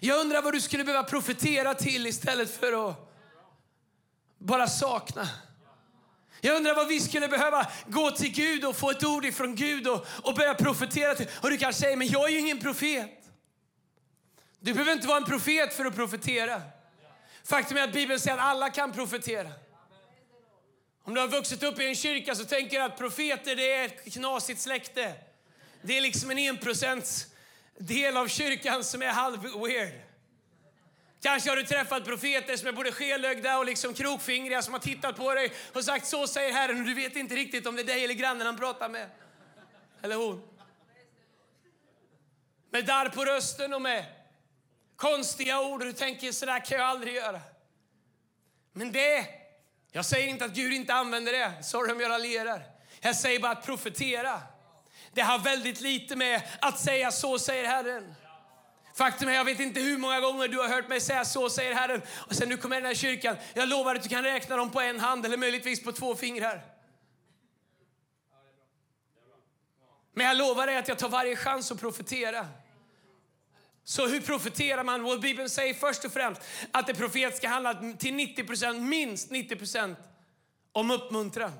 Jag 0.00 0.20
undrar 0.20 0.42
vad 0.42 0.52
du 0.52 0.60
skulle 0.60 0.84
behöva 0.84 1.04
profetera 1.04 1.74
till 1.74 2.06
istället 2.06 2.60
för 2.60 2.90
att 2.90 2.96
bara 4.38 4.66
sakna. 4.66 5.28
Jag 6.44 6.56
undrar 6.56 6.74
vad 6.74 6.88
vi 6.88 7.00
skulle 7.00 7.28
behöva 7.28 7.66
gå 7.86 8.10
till 8.10 8.32
Gud 8.32 8.64
och 8.64 8.76
få 8.76 8.90
ett 8.90 9.04
ord 9.04 9.24
ifrån 9.24 9.54
Gud 9.54 9.88
och, 9.88 10.06
och 10.22 10.34
börja 10.34 10.54
profetera 10.54 11.14
till. 11.14 11.26
Och 11.40 11.50
du 11.50 11.58
kanske 11.58 11.80
säger, 11.80 11.96
men 11.96 12.08
jag 12.08 12.24
är 12.24 12.28
ju 12.28 12.38
ingen 12.38 12.60
profet. 12.60 13.10
Du 14.60 14.72
behöver 14.72 14.92
inte 14.92 15.06
vara 15.06 15.16
en 15.16 15.24
profet 15.24 15.74
för 15.74 15.84
att 15.84 15.94
profetera. 15.94 16.62
Faktum 17.44 17.76
är 17.76 17.82
att 17.82 17.92
Bibeln 17.92 18.20
säger 18.20 18.36
att 18.36 18.44
alla 18.44 18.70
kan 18.70 18.92
profetera. 18.92 19.50
Om 21.04 21.14
du 21.14 21.20
har 21.20 21.28
vuxit 21.28 21.62
upp 21.62 21.80
i 21.80 21.86
en 21.86 21.94
kyrka 21.94 22.34
så 22.34 22.44
tänker 22.44 22.78
du 22.78 22.84
att 22.84 22.98
profeter 22.98 23.56
det 23.56 23.72
är 23.72 23.84
ett 23.84 24.12
knasigt 24.12 24.60
släkte. 24.60 25.14
Det 25.82 25.96
är 25.96 26.00
liksom 26.00 26.30
en 26.30 26.38
enprocents 26.38 27.26
del 27.78 28.16
av 28.16 28.28
kyrkan 28.28 28.84
som 28.84 29.02
är 29.02 29.08
halv 29.08 29.42
weird. 29.42 30.13
Kanske 31.24 31.50
har 31.50 31.56
du 31.56 31.62
träffat 31.62 32.04
profeter 32.04 32.56
som 32.56 32.68
är 32.68 32.72
både 32.72 32.92
skelögda 32.92 33.58
och 33.58 33.64
liksom 33.64 33.94
krokfingriga 33.94 34.62
som 34.62 34.74
har 34.74 34.80
tittat 34.80 35.16
på 35.16 35.34
dig 35.34 35.52
och 35.72 35.84
sagt 35.84 36.06
så 36.06 36.26
säger 36.26 36.52
Herren 36.52 36.80
och 36.80 36.86
du 36.86 36.94
vet 36.94 37.16
inte 37.16 37.34
riktigt 37.34 37.66
om 37.66 37.76
det 37.76 37.82
är 37.82 37.86
dig 37.86 38.04
eller 38.04 38.14
grannen 38.14 38.46
han 38.46 38.56
pratar 38.56 38.88
med. 38.88 39.10
Eller 40.02 40.16
hon. 40.16 40.48
Med 42.70 42.86
darr 42.86 43.08
på 43.08 43.24
rösten 43.24 43.74
och 43.74 43.82
med 43.82 44.04
konstiga 44.96 45.60
ord 45.60 45.80
och 45.80 45.86
du 45.86 45.92
tänker 45.92 46.32
så 46.32 46.46
där 46.46 46.64
kan 46.64 46.78
jag 46.78 46.86
aldrig 46.86 47.14
göra. 47.14 47.40
Men 48.72 48.92
det, 48.92 49.26
jag 49.92 50.04
säger 50.04 50.28
inte 50.28 50.44
att 50.44 50.54
Gud 50.54 50.72
inte 50.72 50.94
använder 50.94 51.32
det, 51.32 51.62
sorry 51.62 51.92
om 51.92 52.00
jag 52.00 52.10
raljerar. 52.10 52.62
Jag 53.00 53.16
säger 53.16 53.40
bara 53.40 53.52
att 53.52 53.66
profetera. 53.66 54.42
Det 55.12 55.22
har 55.22 55.38
väldigt 55.38 55.80
lite 55.80 56.16
med 56.16 56.42
att 56.60 56.80
säga 56.80 57.12
så 57.12 57.38
säger 57.38 57.64
Herren. 57.64 58.14
Faktum 58.94 59.28
är, 59.28 59.32
jag 59.32 59.44
vet 59.44 59.60
inte 59.60 59.80
hur 59.80 59.98
många 59.98 60.20
gånger 60.20 60.48
du 60.48 60.58
har 60.58 60.68
hört 60.68 60.88
mig 60.88 61.00
säga 61.00 61.24
så, 61.24 61.50
säger 61.50 61.74
Herren. 61.74 62.02
Och 62.10 62.34
sen 62.34 62.48
du 62.48 62.56
kommer 62.56 62.76
i 62.76 62.80
den 62.80 62.86
här 62.86 62.94
kyrkan, 62.94 63.36
jag 63.54 63.68
lovar 63.68 63.94
att 63.94 64.02
du 64.02 64.08
kan 64.08 64.22
räkna 64.24 64.56
dem 64.56 64.70
på 64.70 64.80
en 64.80 65.00
hand 65.00 65.26
eller 65.26 65.36
möjligtvis 65.36 65.82
på 65.82 65.92
två 65.92 66.14
fingrar. 66.14 66.64
Men 70.12 70.26
jag 70.26 70.36
lovar 70.36 70.66
dig 70.66 70.76
att 70.76 70.88
jag 70.88 70.98
tar 70.98 71.08
varje 71.08 71.36
chans 71.36 71.72
att 71.72 71.80
profetera. 71.80 72.46
Så 73.84 74.06
hur 74.06 74.20
profeterar 74.20 74.84
man? 74.84 75.04
Well, 75.04 75.20
Bibeln 75.20 75.50
säger 75.50 75.74
först 75.74 76.04
och 76.04 76.12
främst 76.12 76.40
att 76.72 76.86
det 76.86 76.94
profetiska 76.94 77.48
handlar 77.48 77.96
till 77.96 78.14
90% 78.14 78.80
minst 78.80 79.30
90% 79.30 79.96
om 80.72 80.90
uppmuntran. 80.90 81.52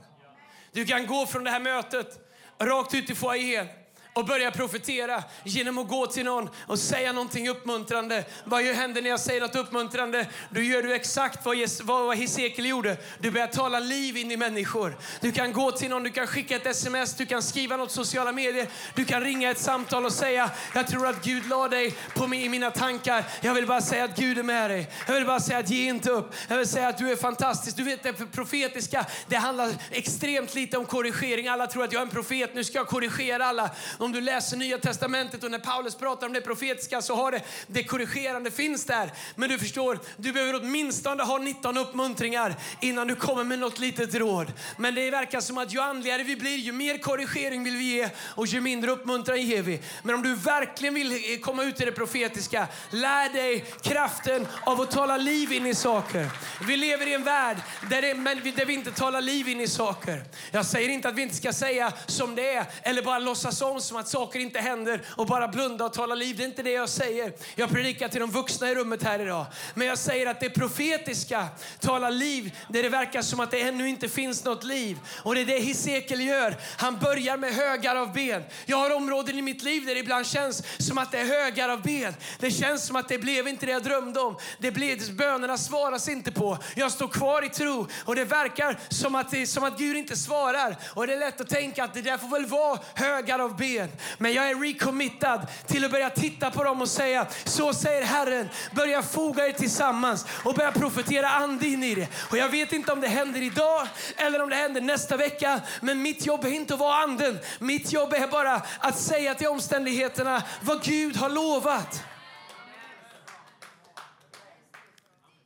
Du 0.72 0.86
kan 0.86 1.06
gå 1.06 1.26
från 1.26 1.44
det 1.44 1.50
här 1.50 1.60
mötet 1.60 2.30
rakt 2.58 2.94
ut 2.94 3.10
i 3.10 3.14
foajén 3.14 3.68
och 4.14 4.24
börja 4.26 4.50
profetera 4.50 5.22
genom 5.44 5.78
att 5.78 5.88
gå 5.88 6.06
till 6.06 6.24
någon 6.24 6.50
och 6.66 6.78
säga 6.78 7.12
någonting 7.12 7.48
uppmuntrande. 7.48 8.24
Vad 8.44 8.64
händer 8.64 9.02
när 9.02 9.10
jag 9.10 9.20
säger 9.20 9.40
något 9.40 9.54
uppmuntrande? 9.54 10.26
Då 10.50 10.60
gör 10.60 10.82
du 10.82 10.94
exakt 10.94 11.46
vad, 11.46 11.56
vad 11.82 12.16
Hesekiel 12.16 12.66
gjorde. 12.66 12.96
Du 13.18 13.30
börjar 13.30 13.46
tala 13.46 13.78
liv 13.78 14.16
in 14.16 14.30
i 14.30 14.36
människor. 14.36 14.96
Du 15.20 15.32
kan 15.32 15.52
gå 15.52 15.72
till 15.72 15.90
någon, 15.90 16.02
du 16.02 16.10
kan 16.10 16.26
skicka 16.26 16.56
ett 16.56 16.66
sms, 16.66 17.14
du 17.14 17.26
kan 17.26 17.42
skriva 17.42 17.76
något 17.76 17.90
sociala 17.90 18.32
medier, 18.32 18.68
du 18.94 19.04
kan 19.04 19.20
ringa 19.20 19.50
ett 19.50 19.58
samtal 19.58 20.04
och 20.04 20.12
säga 20.12 20.50
jag 20.74 20.86
tror 20.86 21.06
att 21.06 21.24
Gud 21.24 21.48
la 21.48 21.68
dig 21.68 21.94
på 22.14 22.26
mig 22.26 22.44
i 22.44 22.48
mina 22.48 22.70
tankar. 22.70 23.24
Jag 23.40 23.54
vill 23.54 23.66
bara 23.66 23.80
säga 23.80 24.04
att 24.04 24.16
Gud 24.16 24.38
är 24.38 24.42
med 24.42 24.70
dig. 24.70 24.90
Jag 25.06 25.14
vill 25.14 25.26
bara 25.26 25.40
säga 25.40 25.58
att 25.58 25.70
ge 25.70 25.88
inte 25.88 26.10
upp. 26.10 26.34
Jag 26.48 26.56
vill 26.56 26.68
säga 26.68 26.88
att 26.88 26.98
du 26.98 27.12
är 27.12 27.16
fantastisk. 27.16 27.76
Du 27.76 27.82
vet 27.82 28.02
det 28.02 28.12
profetiska, 28.12 29.06
det 29.28 29.36
handlar 29.36 29.70
extremt 29.90 30.54
lite 30.54 30.78
om 30.78 30.84
korrigering. 30.84 31.48
Alla 31.48 31.66
tror 31.66 31.84
att 31.84 31.92
jag 31.92 32.00
är 32.00 32.06
en 32.06 32.10
profet, 32.10 32.54
nu 32.54 32.64
ska 32.64 32.78
jag 32.78 32.86
korrigera 32.86 33.46
alla. 33.46 33.70
Om 34.04 34.12
du 34.12 34.20
läser 34.20 34.56
Nya 34.56 34.78
Testamentet 34.78 35.44
och 35.44 35.50
när 35.50 35.58
Paulus 35.58 35.94
pratar 35.94 36.26
om 36.26 36.32
det 36.32 36.40
profetiska 36.40 37.02
så 37.02 37.14
har 37.14 37.32
det, 37.32 37.42
det 37.66 37.84
korrigerande 37.84 38.50
finns 38.50 38.84
där. 38.84 39.10
Men 39.34 39.48
du 39.48 39.58
förstår, 39.58 39.98
du 40.16 40.32
behöver 40.32 40.60
åtminstone 40.62 41.22
ha 41.22 41.38
19 41.38 41.78
uppmuntringar 41.78 42.54
innan 42.80 43.06
du 43.06 43.14
kommer 43.14 43.44
med 43.44 43.58
något 43.58 43.78
litet 43.78 44.14
råd. 44.14 44.52
Men 44.78 44.94
det 44.94 45.10
verkar 45.10 45.40
som 45.40 45.58
att 45.58 45.74
ju 45.74 45.80
andligare 45.80 46.22
vi 46.22 46.36
blir, 46.36 46.56
ju 46.56 46.72
mer 46.72 46.98
korrigering 46.98 47.64
vill 47.64 47.76
vi 47.76 47.84
ge 47.84 48.08
och 48.18 48.46
ju 48.46 48.60
mindre 48.60 48.90
uppmuntran 48.90 49.42
ger 49.42 49.62
vi. 49.62 49.80
Men 50.02 50.14
om 50.14 50.22
du 50.22 50.34
verkligen 50.34 50.94
vill 50.94 51.40
komma 51.42 51.64
ut 51.64 51.80
i 51.80 51.84
det 51.84 51.92
profetiska, 51.92 52.66
lär 52.90 53.32
dig 53.32 53.64
kraften 53.82 54.46
av 54.66 54.80
att 54.80 54.90
tala 54.90 55.16
liv 55.16 55.52
in 55.52 55.66
i 55.66 55.74
saker. 55.74 56.30
Vi 56.66 56.76
lever 56.76 57.06
i 57.06 57.14
en 57.14 57.24
värld 57.24 57.56
där, 57.90 58.02
det, 58.02 58.14
men 58.14 58.40
där 58.56 58.64
vi 58.64 58.74
inte 58.74 58.90
talar 58.90 59.20
liv 59.20 59.48
in 59.48 59.60
i 59.60 59.68
saker. 59.68 60.24
Jag 60.50 60.66
säger 60.66 60.88
inte 60.88 61.08
att 61.08 61.14
vi 61.14 61.22
inte 61.22 61.34
ska 61.34 61.52
säga 61.52 61.92
som 62.06 62.34
det 62.34 62.54
är 62.54 62.66
eller 62.82 63.02
bara 63.02 63.18
låtsas 63.18 63.62
om 63.62 63.80
som 63.94 64.00
att 64.00 64.08
saker 64.08 64.38
inte 64.38 64.60
händer 64.60 65.00
och 65.16 65.26
bara 65.26 65.48
blunda 65.48 65.84
och 65.84 65.92
tala 65.92 66.14
liv. 66.14 66.36
Det 66.36 66.42
är 66.42 66.46
inte 66.46 66.62
det 66.62 66.70
jag 66.70 66.88
säger. 66.88 67.32
Jag 67.54 67.70
predikar 67.70 68.08
till 68.08 68.20
de 68.20 68.30
vuxna 68.30 68.70
i 68.70 68.74
rummet 68.74 69.02
här 69.02 69.18
idag. 69.18 69.46
Men 69.74 69.86
jag 69.86 69.98
säger 69.98 70.26
att 70.26 70.40
det 70.40 70.50
profetiska 70.50 71.48
talar 71.80 72.10
liv 72.10 72.56
där 72.68 72.82
det 72.82 72.88
verkar 72.88 73.22
som 73.22 73.40
att 73.40 73.50
det 73.50 73.60
ännu 73.60 73.88
inte 73.88 74.08
finns 74.08 74.44
något 74.44 74.64
liv. 74.64 74.98
Och 75.22 75.34
det 75.34 75.40
är 75.40 75.44
det 75.46 75.58
Hesekiel 75.58 76.20
gör. 76.20 76.56
Han 76.76 76.98
börjar 76.98 77.36
med 77.36 77.54
högar 77.54 77.96
av 77.96 78.12
ben. 78.12 78.42
Jag 78.66 78.76
har 78.76 78.94
områden 78.94 79.38
i 79.38 79.42
mitt 79.42 79.62
liv 79.62 79.86
där 79.86 79.94
det 79.94 80.00
ibland 80.00 80.26
känns 80.26 80.62
som 80.78 80.98
att 80.98 81.12
det 81.12 81.18
är 81.18 81.24
högar 81.24 81.68
av 81.68 81.82
ben. 81.82 82.14
Det 82.38 82.50
känns 82.50 82.86
som 82.86 82.96
att 82.96 83.08
det 83.08 83.18
blev 83.18 83.48
inte 83.48 83.66
det 83.66 83.72
jag 83.72 83.82
drömde 83.82 84.20
om. 84.20 84.36
Det 84.58 84.70
blev, 84.70 85.16
bönerna 85.16 85.58
svaras 85.58 86.08
inte 86.08 86.32
på. 86.32 86.58
Jag 86.76 86.92
står 86.92 87.08
kvar 87.08 87.44
i 87.44 87.48
tro 87.48 87.86
och 88.04 88.16
det 88.16 88.24
verkar 88.24 88.78
som 88.88 89.14
att, 89.14 89.30
det, 89.30 89.46
som 89.46 89.64
att 89.64 89.78
Gud 89.78 89.96
inte 89.96 90.16
svarar. 90.16 90.76
Och 90.94 91.06
det 91.06 91.12
är 91.12 91.18
lätt 91.18 91.40
att 91.40 91.48
tänka 91.48 91.84
att 91.84 91.94
det 91.94 92.02
där 92.02 92.18
får 92.18 92.28
väl 92.28 92.46
vara 92.46 92.78
högar 92.94 93.38
av 93.38 93.56
ben 93.56 93.83
vägen. 93.84 93.98
Men 94.18 94.32
jag 94.32 94.50
är 94.50 94.54
recommittad 94.54 95.46
till 95.66 95.84
att 95.84 95.90
börja 95.90 96.10
titta 96.10 96.50
på 96.50 96.64
dem 96.64 96.82
och 96.82 96.88
säga, 96.88 97.26
så 97.44 97.74
säger 97.74 98.02
Herren. 98.02 98.48
Börja 98.72 99.02
foga 99.02 99.48
er 99.48 99.52
tillsammans 99.52 100.26
och 100.44 100.54
börja 100.54 100.72
profetera 100.72 101.28
ande 101.28 101.66
in 101.66 101.84
i 101.84 101.94
det. 101.94 102.08
Och 102.30 102.36
jag 102.36 102.48
vet 102.48 102.72
inte 102.72 102.92
om 102.92 103.00
det 103.00 103.08
händer 103.08 103.42
idag 103.42 103.88
eller 104.16 104.42
om 104.42 104.50
det 104.50 104.56
händer 104.56 104.80
nästa 104.80 105.16
vecka. 105.16 105.60
Men 105.80 106.02
mitt 106.02 106.26
jobb 106.26 106.44
är 106.44 106.48
inte 106.48 106.74
att 106.74 106.80
vara 106.80 106.94
anden. 106.94 107.38
Mitt 107.58 107.92
jobb 107.92 108.12
är 108.12 108.28
bara 108.28 108.62
att 108.78 108.98
säga 108.98 109.34
till 109.34 109.48
omständigheterna 109.48 110.42
vad 110.62 110.82
Gud 110.82 111.16
har 111.16 111.28
lovat. 111.30 112.02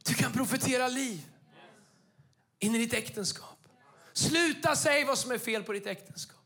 Du 0.04 0.14
kan 0.14 0.32
profetera 0.32 0.88
liv 0.88 1.20
in 2.60 2.74
i 2.74 2.78
ditt 2.78 2.94
äktenskap. 2.94 3.58
Sluta 4.12 4.76
säga 4.76 5.06
vad 5.06 5.18
som 5.18 5.30
är 5.30 5.38
fel 5.38 5.62
på 5.62 5.72
ditt 5.72 5.86
äktenskap. 5.86 6.37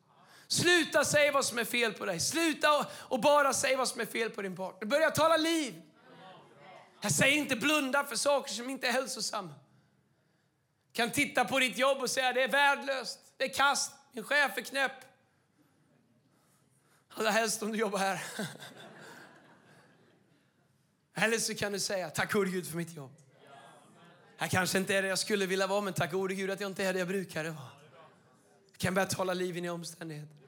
Sluta 0.52 1.04
säga 1.04 1.32
vad 1.32 1.44
som 1.44 1.58
är 1.58 1.64
fel 1.64 1.92
på 1.92 2.04
dig. 2.04 2.20
Sluta 2.20 2.86
och 2.92 3.20
bara 3.20 3.52
säga 3.52 3.76
vad 3.76 3.88
som 3.88 4.00
är 4.00 4.06
fel 4.06 4.30
på 4.30 4.42
din 4.42 4.56
partner. 4.56 4.88
Börja 4.88 5.10
tala 5.10 5.36
liv. 5.36 5.82
Jag 7.00 7.12
säger 7.12 7.36
inte 7.36 7.56
blunda 7.56 8.04
för 8.04 8.16
saker 8.16 8.52
som 8.52 8.70
inte 8.70 8.88
är 8.88 8.92
hälsosamma. 8.92 9.54
kan 10.92 11.10
titta 11.10 11.44
på 11.44 11.58
ditt 11.58 11.78
jobb 11.78 11.98
och 11.98 12.10
säga 12.10 12.32
det 12.32 12.42
är 12.42 12.48
värdelöst, 12.48 13.18
det 13.36 13.44
är 13.44 13.54
kast, 13.54 13.92
min 14.12 14.24
chef 14.24 14.58
är 14.58 14.62
knäpp. 14.62 14.92
Allra 17.08 17.30
helst 17.30 17.62
om 17.62 17.72
du 17.72 17.78
jobbar 17.78 17.98
här. 17.98 18.22
Eller 21.14 21.38
så 21.38 21.54
kan 21.54 21.72
du 21.72 21.80
säga 21.80 22.10
tack 22.10 22.32
gode 22.32 22.50
Gud 22.50 22.70
för 22.70 22.76
mitt 22.76 22.96
jobb. 22.96 23.12
Jag 24.38 24.50
kanske 24.50 24.78
inte 24.78 24.94
är 24.94 25.02
det 25.02 25.08
jag 25.08 25.18
skulle 25.18 25.46
vilja 25.46 25.66
vara, 25.66 25.80
men 25.80 25.92
tack 25.92 26.12
gode 26.12 26.34
Gud 26.34 26.50
att 26.50 26.60
jag 26.60 26.70
inte 26.70 26.84
är 26.84 26.92
det 26.92 26.98
jag 26.98 27.08
brukade 27.08 27.50
vara. 27.50 27.70
Jag 28.70 28.78
kan 28.78 28.94
börja 28.94 29.06
tala 29.06 29.34
liv 29.34 29.56
in 29.56 29.64
i 29.64 29.70
omständigheter 29.70 30.41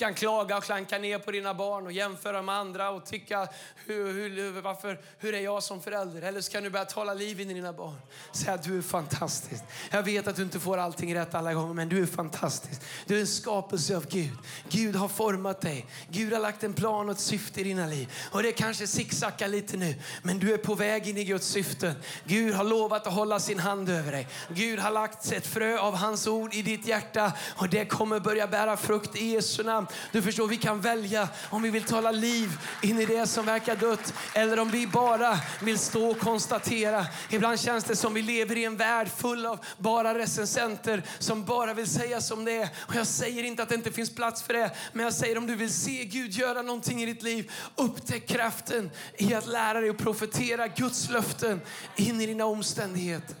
kan 0.00 0.14
klaga 0.14 0.56
och 0.56 0.64
klanka 0.64 0.98
ner 0.98 1.18
på 1.18 1.30
dina 1.30 1.54
barn 1.54 1.86
och 1.86 1.92
jämföra 1.92 2.42
med 2.42 2.54
andra 2.54 2.90
och 2.90 3.06
tycka 3.06 3.48
hur, 3.86 4.12
hur, 4.12 4.60
varför, 4.60 5.00
hur 5.18 5.34
är 5.34 5.40
jag 5.40 5.62
som 5.62 5.82
förälder? 5.82 6.22
Eller 6.22 6.40
så 6.40 6.52
kan 6.52 6.62
du 6.62 6.70
börja 6.70 6.84
tala 6.84 7.14
liv 7.14 7.40
in 7.40 7.50
i 7.50 7.54
dina 7.54 7.72
barn. 7.72 7.96
Säga 8.32 8.56
du 8.56 8.78
är 8.78 8.82
fantastisk. 8.82 9.64
Jag 9.90 10.02
vet 10.02 10.26
att 10.28 10.36
du 10.36 10.42
inte 10.42 10.60
får 10.60 10.78
allting 10.78 11.14
rätt 11.14 11.34
alla 11.34 11.54
gånger, 11.54 11.74
men 11.74 11.88
du 11.88 12.02
är 12.02 12.06
fantastisk. 12.06 12.80
Du 13.06 13.16
är 13.16 13.20
en 13.20 13.26
skapelse 13.26 13.96
av 13.96 14.06
Gud. 14.06 14.38
Gud 14.68 14.96
har 14.96 15.08
format 15.08 15.60
dig. 15.60 15.86
Gud 16.08 16.32
har 16.32 16.40
lagt 16.40 16.64
en 16.64 16.74
plan 16.74 17.08
och 17.08 17.14
ett 17.14 17.20
syfte 17.20 17.60
i 17.60 17.64
dina 17.64 17.86
liv. 17.86 18.12
Och 18.32 18.42
det 18.42 18.52
kanske 18.52 18.86
sicksackar 18.86 19.48
lite 19.48 19.76
nu, 19.76 19.94
men 20.22 20.38
du 20.38 20.54
är 20.54 20.58
på 20.58 20.74
väg 20.74 21.08
in 21.08 21.16
i 21.16 21.24
Guds 21.24 21.46
syften. 21.46 21.94
Gud 22.24 22.54
har 22.54 22.64
lovat 22.64 23.06
att 23.06 23.12
hålla 23.12 23.40
sin 23.40 23.58
hand 23.58 23.88
över 23.88 24.12
dig. 24.12 24.28
Gud 24.48 24.78
har 24.78 24.90
lagt 24.90 25.32
ett 25.32 25.46
frö 25.46 25.78
av 25.78 25.94
hans 25.94 26.26
ord 26.26 26.54
i 26.54 26.62
ditt 26.62 26.86
hjärta 26.86 27.32
och 27.56 27.68
det 27.68 27.84
kommer 27.84 28.20
börja 28.20 28.46
bära 28.46 28.76
frukt 28.76 29.16
i 29.16 29.26
Jesu 29.26 29.62
namn. 29.62 29.86
Du 30.12 30.22
förstår, 30.22 30.48
vi 30.48 30.56
kan 30.56 30.80
välja 30.80 31.28
om 31.50 31.62
vi 31.62 31.70
vill 31.70 31.84
tala 31.84 32.10
liv 32.10 32.58
in 32.82 33.00
i 33.00 33.06
det 33.06 33.26
som 33.26 33.46
verkar 33.46 33.76
dött 33.76 34.14
eller 34.34 34.58
om 34.58 34.70
vi 34.70 34.86
bara 34.86 35.38
vill 35.60 35.78
stå 35.78 36.10
och 36.10 36.18
konstatera. 36.18 37.06
Ibland 37.30 37.60
känns 37.60 37.84
det 37.84 37.96
som 37.96 38.14
vi 38.14 38.22
lever 38.22 38.56
i 38.56 38.64
en 38.64 38.76
värld 38.76 39.08
full 39.16 39.46
av 39.46 39.64
bara 39.78 40.18
recensenter 40.18 41.02
som 41.18 41.44
bara 41.44 41.74
vill 41.74 41.86
säga 41.86 42.20
som 42.20 42.44
det 42.44 42.52
är. 42.52 42.68
Och 42.76 42.94
jag 42.94 43.06
säger 43.06 43.44
inte 43.44 43.62
att 43.62 43.68
det 43.68 43.74
inte 43.74 43.92
finns 43.92 44.14
plats 44.14 44.42
för 44.42 44.54
det, 44.54 44.70
men 44.92 45.04
jag 45.04 45.14
säger 45.14 45.38
om 45.38 45.46
du 45.46 45.54
vill 45.54 45.72
se 45.72 46.04
Gud 46.04 46.32
göra 46.32 46.62
någonting 46.62 47.02
i 47.02 47.06
ditt 47.06 47.22
liv, 47.22 47.52
upptäck 47.76 48.28
kraften 48.28 48.90
i 49.16 49.34
att 49.34 49.46
lära 49.46 49.80
dig 49.80 49.90
att 49.90 49.98
profetera 49.98 50.68
Guds 50.68 51.10
löften 51.10 51.60
in 51.96 52.20
i 52.20 52.26
dina 52.26 52.44
omständigheter. 52.44 53.36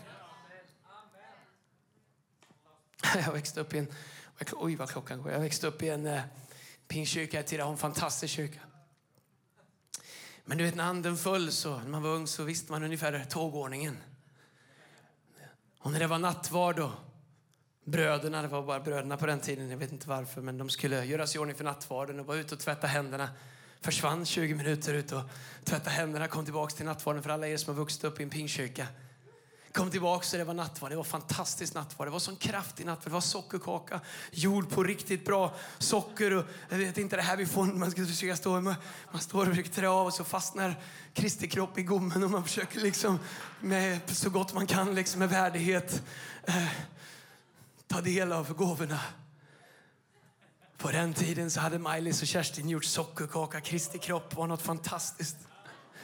Jag 3.26 3.32
växte 3.32 3.60
upp 3.60 3.74
i 3.74 3.78
en 3.78 3.88
Oj, 4.52 4.76
vad 4.76 4.90
klockan 4.90 5.22
går. 5.22 5.32
Jag 5.32 5.40
växte 5.40 5.66
upp 5.66 5.82
i 5.82 5.88
en 5.88 6.06
eh, 6.06 6.22
pingstkyrka 6.88 7.40
i 7.40 7.42
Tidaholm, 7.42 7.76
fantastisk 7.78 8.34
kyrka. 8.34 8.60
Men 10.44 10.58
du 10.58 10.64
vet 10.64 10.74
när 10.74 10.84
anden 10.84 11.16
föll 11.16 11.52
så, 11.52 11.78
när 11.78 11.88
man 11.88 12.02
var 12.02 12.10
ung 12.10 12.26
så 12.26 12.44
visste 12.44 12.72
man 12.72 12.82
ungefär 12.82 13.24
tågordningen. 13.30 13.96
Och 15.78 15.92
när 15.92 15.98
det 15.98 16.06
var 16.06 16.18
nattvard 16.18 16.78
och 16.78 16.90
bröderna, 17.84 18.42
det 18.42 18.48
var 18.48 18.62
bara 18.62 18.80
bröderna 18.80 19.16
på 19.16 19.26
den 19.26 19.40
tiden, 19.40 19.70
jag 19.70 19.78
vet 19.78 19.92
inte 19.92 20.08
varför, 20.08 20.40
men 20.40 20.58
de 20.58 20.68
skulle 20.68 21.04
göra 21.04 21.26
sig 21.26 21.38
i 21.38 21.42
ordning 21.42 21.56
för 21.56 21.64
nattvarden 21.64 22.20
och 22.20 22.26
var 22.26 22.36
ute 22.36 22.54
och 22.54 22.60
tvätta 22.60 22.86
händerna. 22.86 23.28
Försvann 23.80 24.26
20 24.26 24.54
minuter 24.54 24.94
ut 24.94 25.12
och 25.12 25.22
tvätta 25.64 25.90
händerna, 25.90 26.28
kom 26.28 26.44
tillbaka 26.44 26.76
till 26.76 26.86
nattvarden 26.86 27.22
för 27.22 27.30
alla 27.30 27.48
er 27.48 27.56
som 27.56 27.74
har 27.74 27.80
vuxit 27.80 28.04
upp 28.04 28.20
i 28.20 28.22
en 28.22 28.30
pingkyrka 28.30 28.86
kom 29.72 29.90
tillbaka 29.90 30.26
och 30.32 30.38
det 30.38 30.44
var 30.44 30.54
nattvard. 30.54 30.92
Det 30.92 30.96
var 30.96 31.04
fantastiskt 31.04 31.74
nattvard. 31.74 32.06
Det 32.06 32.10
var 32.10 32.18
sån 32.18 32.36
kraftig 32.36 32.86
nattvard. 32.86 33.10
Det 33.10 33.14
var 33.14 33.20
sockerkaka 33.20 34.00
gjord 34.30 34.68
på 34.68 34.84
riktigt 34.84 35.24
bra 35.24 35.54
socker. 35.78 36.32
Och 36.32 36.44
jag 36.68 36.78
vet 36.78 36.98
inte 36.98 37.16
det 37.16 37.22
här 37.22 37.36
vi 37.36 37.46
får 37.46 37.64
man 37.64 37.90
ska 37.90 38.06
försöka 38.06 38.36
stå 38.36 38.60
med. 38.60 38.74
Man 39.12 39.20
står 39.20 39.40
och 39.40 39.48
försöker 39.48 39.70
trä 39.70 39.88
av 39.88 40.06
och 40.06 40.14
så 40.14 40.24
fastnar 40.24 40.74
Kristi 41.14 41.48
kropp 41.48 41.78
i 41.78 41.82
gommen 41.82 42.24
och 42.24 42.30
man 42.30 42.44
försöker 42.44 42.80
liksom 42.80 43.18
med 43.60 44.00
så 44.06 44.30
gott 44.30 44.54
man 44.54 44.66
kan 44.66 44.94
liksom 44.94 45.18
med 45.18 45.28
värdighet 45.28 46.02
eh, 46.44 46.68
ta 47.86 48.00
del 48.00 48.32
av 48.32 48.54
gåvorna. 48.54 49.00
På 50.78 50.90
den 50.90 51.14
tiden 51.14 51.50
så 51.50 51.60
hade 51.60 51.78
Maj-Lis 51.78 52.22
och 52.22 52.28
Kerstin 52.28 52.68
gjort 52.68 52.84
sockerkaka. 52.84 53.60
Kristi 53.60 53.98
kropp 53.98 54.34
var 54.34 54.46
något 54.46 54.62
fantastiskt. 54.62 55.36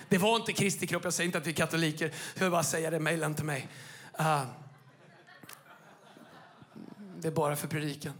Det 0.08 0.18
var 0.18 0.36
inte 0.36 0.52
Kristi 0.52 0.86
kropp. 0.86 1.04
Jag 1.04 1.12
säger 1.12 1.26
inte 1.26 1.38
att 1.38 1.46
vi 1.46 1.50
är 1.50 1.54
katoliker. 1.54 2.12
Jag 2.34 2.40
vill 2.40 2.50
bara 2.50 2.62
säga 2.62 2.90
det. 2.90 3.00
Mejla 3.00 3.26
inte 3.26 3.44
mig. 3.44 3.68
Uh, 4.20 4.42
det 7.18 7.28
är 7.28 7.32
bara 7.32 7.56
för 7.56 7.68
predikan. 7.68 8.12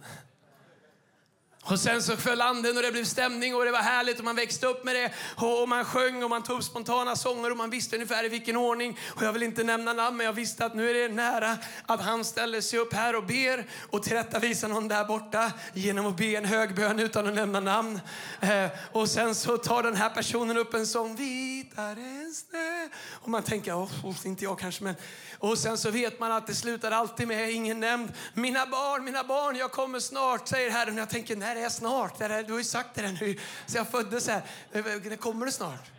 Och 1.69 1.81
sen 1.81 2.03
så 2.03 2.17
föll 2.17 2.41
anden 2.41 2.77
och 2.77 2.83
det 2.83 2.93
blev 2.93 3.05
stämning 3.05 3.55
och 3.55 3.65
det 3.65 3.71
var 3.71 3.79
härligt 3.79 4.19
och 4.19 4.25
man 4.25 4.37
växte 4.37 4.67
upp 4.67 4.85
med 4.85 4.97
det. 4.97 5.13
Och 5.37 5.69
man 5.69 5.85
sjöng 5.85 6.25
och 6.25 6.31
man 6.31 6.43
tog 6.43 6.65
spontana 6.65 7.17
sånger 7.17 7.51
och 7.51 7.57
man 7.57 7.71
visste 7.71 7.97
ungefär 7.97 8.25
i 8.25 8.29
vilken 8.29 8.57
ordning. 8.57 8.99
Och 9.07 9.23
jag 9.23 9.33
vill 9.33 9.43
inte 9.43 9.65
nämna 9.65 9.93
namn 9.93 10.17
men 10.17 10.27
jag 10.27 10.33
visste 10.33 10.67
att 10.67 10.75
nu 10.75 10.91
är 10.91 10.95
det 10.95 11.15
nära 11.15 11.59
att 11.87 12.01
han 12.01 12.25
ställer 12.25 12.61
sig 12.61 12.79
upp 12.79 12.93
här 12.93 13.17
och 13.17 13.25
ber 13.25 13.67
och 13.91 14.03
tillrättavisar 14.03 14.69
någon 14.69 14.89
där 14.89 15.05
borta 15.05 15.53
genom 15.75 16.07
att 16.07 16.17
be 16.17 16.37
en 16.37 16.45
högbön 16.45 17.01
utan 17.01 17.27
att 17.27 17.35
nämna 17.35 17.61
namn. 17.61 18.01
Eh, 18.41 18.67
och 18.93 19.09
sen 19.09 19.35
så 19.35 19.59
tar 19.59 19.83
den 19.83 19.97
här 19.97 20.11
personen 20.11 20.57
upp 20.57 20.75
en 20.75 20.87
sång, 20.87 21.17
vitare 21.17 22.01
än 22.01 22.35
snö. 22.35 22.89
Och 23.13 23.29
man 23.29 23.43
tänker, 23.43 23.73
oh, 23.73 24.15
inte 24.25 24.45
jag 24.45 24.59
kanske 24.59 24.85
men. 24.85 24.95
Och 25.39 25.59
sen 25.59 25.79
så 25.79 25.91
vet 25.91 26.21
man 26.21 26.33
att 26.33 26.47
det 26.47 26.55
slutar 26.55 26.91
alltid 26.91 27.29
med 27.29 27.51
ingen 27.51 27.81
nämnd. 27.81 28.13
Mina 28.35 28.67
barn, 28.67 29.05
mina 29.05 29.25
barn, 29.25 29.57
jag 29.57 29.73
kommer 29.73 30.01
snart, 30.01 30.49
säger 30.49 30.71
Herren. 30.71 30.97
Jag 30.97 31.11
tänker, 31.11 31.37
när 31.37 31.56
här 31.59 31.67
är 31.67 31.71
snart. 31.71 32.19
Det 32.19 32.29
här, 32.29 32.43
du 32.43 32.53
har 32.53 32.59
ju 32.59 32.65
sagt 32.65 32.95
det 32.95 33.03
där 33.03 33.19
nu. 33.21 33.39
Så 33.67 33.77
jag 33.77 33.89
föddes 33.89 34.29
här. 34.29 34.43
Det 35.03 35.17
kommer 35.17 35.47
det 35.47 35.53
snart. 35.53 35.91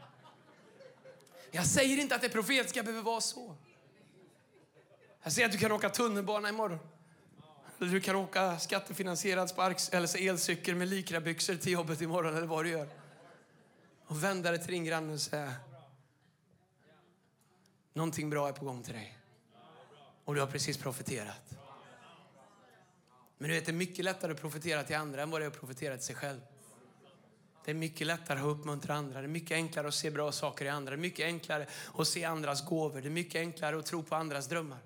Jag 1.52 1.66
säger 1.66 1.98
inte 1.98 2.16
att 2.16 2.22
det 2.22 2.30
profetiska 2.30 2.84
behöver 2.84 3.04
vara 3.04 3.22
så. 3.22 3.56
Jag 5.24 5.34
säger 5.34 5.46
att 5.46 5.52
du 5.52 5.58
kan 5.58 5.72
åka 5.72 5.90
tunnelbana 5.90 6.50
imorgon. 6.50 6.80
Eller 7.80 7.92
du 7.92 8.02
kan 8.02 8.16
åka 8.16 8.60
skattefinansierad 8.60 9.50
sparks, 9.50 9.90
eller 9.90 10.28
elcykel 10.30 10.76
med 10.76 10.88
lykrabyxor 10.88 11.56
till 11.56 11.72
jobbet 11.72 12.02
imorgon 12.02 12.38
eller 12.38 12.48
vad 12.48 12.66
du 12.66 12.70
gör. 12.70 12.90
Och 14.08 14.24
vända 14.24 14.52
dig 14.52 14.60
till 14.60 14.72
din 14.72 14.86
granne 14.86 15.14
och 15.14 15.22
säga 15.22 15.54
Någonting 17.94 18.30
bra 18.30 18.48
är 18.48 18.54
på 18.54 18.66
gång 18.66 18.84
till 18.84 18.94
dig. 18.94 19.18
Och 20.26 20.36
du 20.36 20.40
har 20.40 20.48
precis 20.48 20.78
profeterat. 20.78 21.58
Men 23.38 23.50
du 23.50 23.56
vet, 23.56 23.65
det 23.65 23.72
är 23.72 23.74
mycket 23.74 24.06
lättare 24.06 24.32
att 24.32 24.41
profetera 24.41 24.84
till 24.84 24.96
andra 24.96 25.22
än 25.22 25.29
vad 25.29 25.41
det 25.41 25.46
är 25.46 25.48
att 25.48 25.60
profetera 25.60 25.98
till 25.98 26.06
sig 26.06 26.15
själv. 26.15 26.39
Det 27.65 27.72
är 27.72 27.75
mycket 27.75 28.08
lättare 28.08 28.39
att 28.39 28.46
uppmuntra 28.46 28.94
andra. 28.94 29.22
Det 29.22 29.25
är 29.25 29.27
mycket 29.27 29.56
enklare 29.56 29.88
att 29.88 29.94
se 29.94 30.12
bra 30.12 30.32
saker 30.32 30.65
i 30.65 30.70
andra. 30.70 30.91
Det 30.91 30.96
är 30.96 31.01
mycket 31.01 31.25
enklare 31.25 31.67
att 31.98 32.08
se 32.08 32.24
andras 32.24 32.65
gåvor. 32.65 33.01
Det 33.01 33.08
är 33.08 33.12
mycket 33.12 33.39
enklare 33.39 33.77
att 33.77 33.86
tro 33.86 34.03
på 34.03 34.15
andras 34.15 34.48
drömmar. 34.48 34.79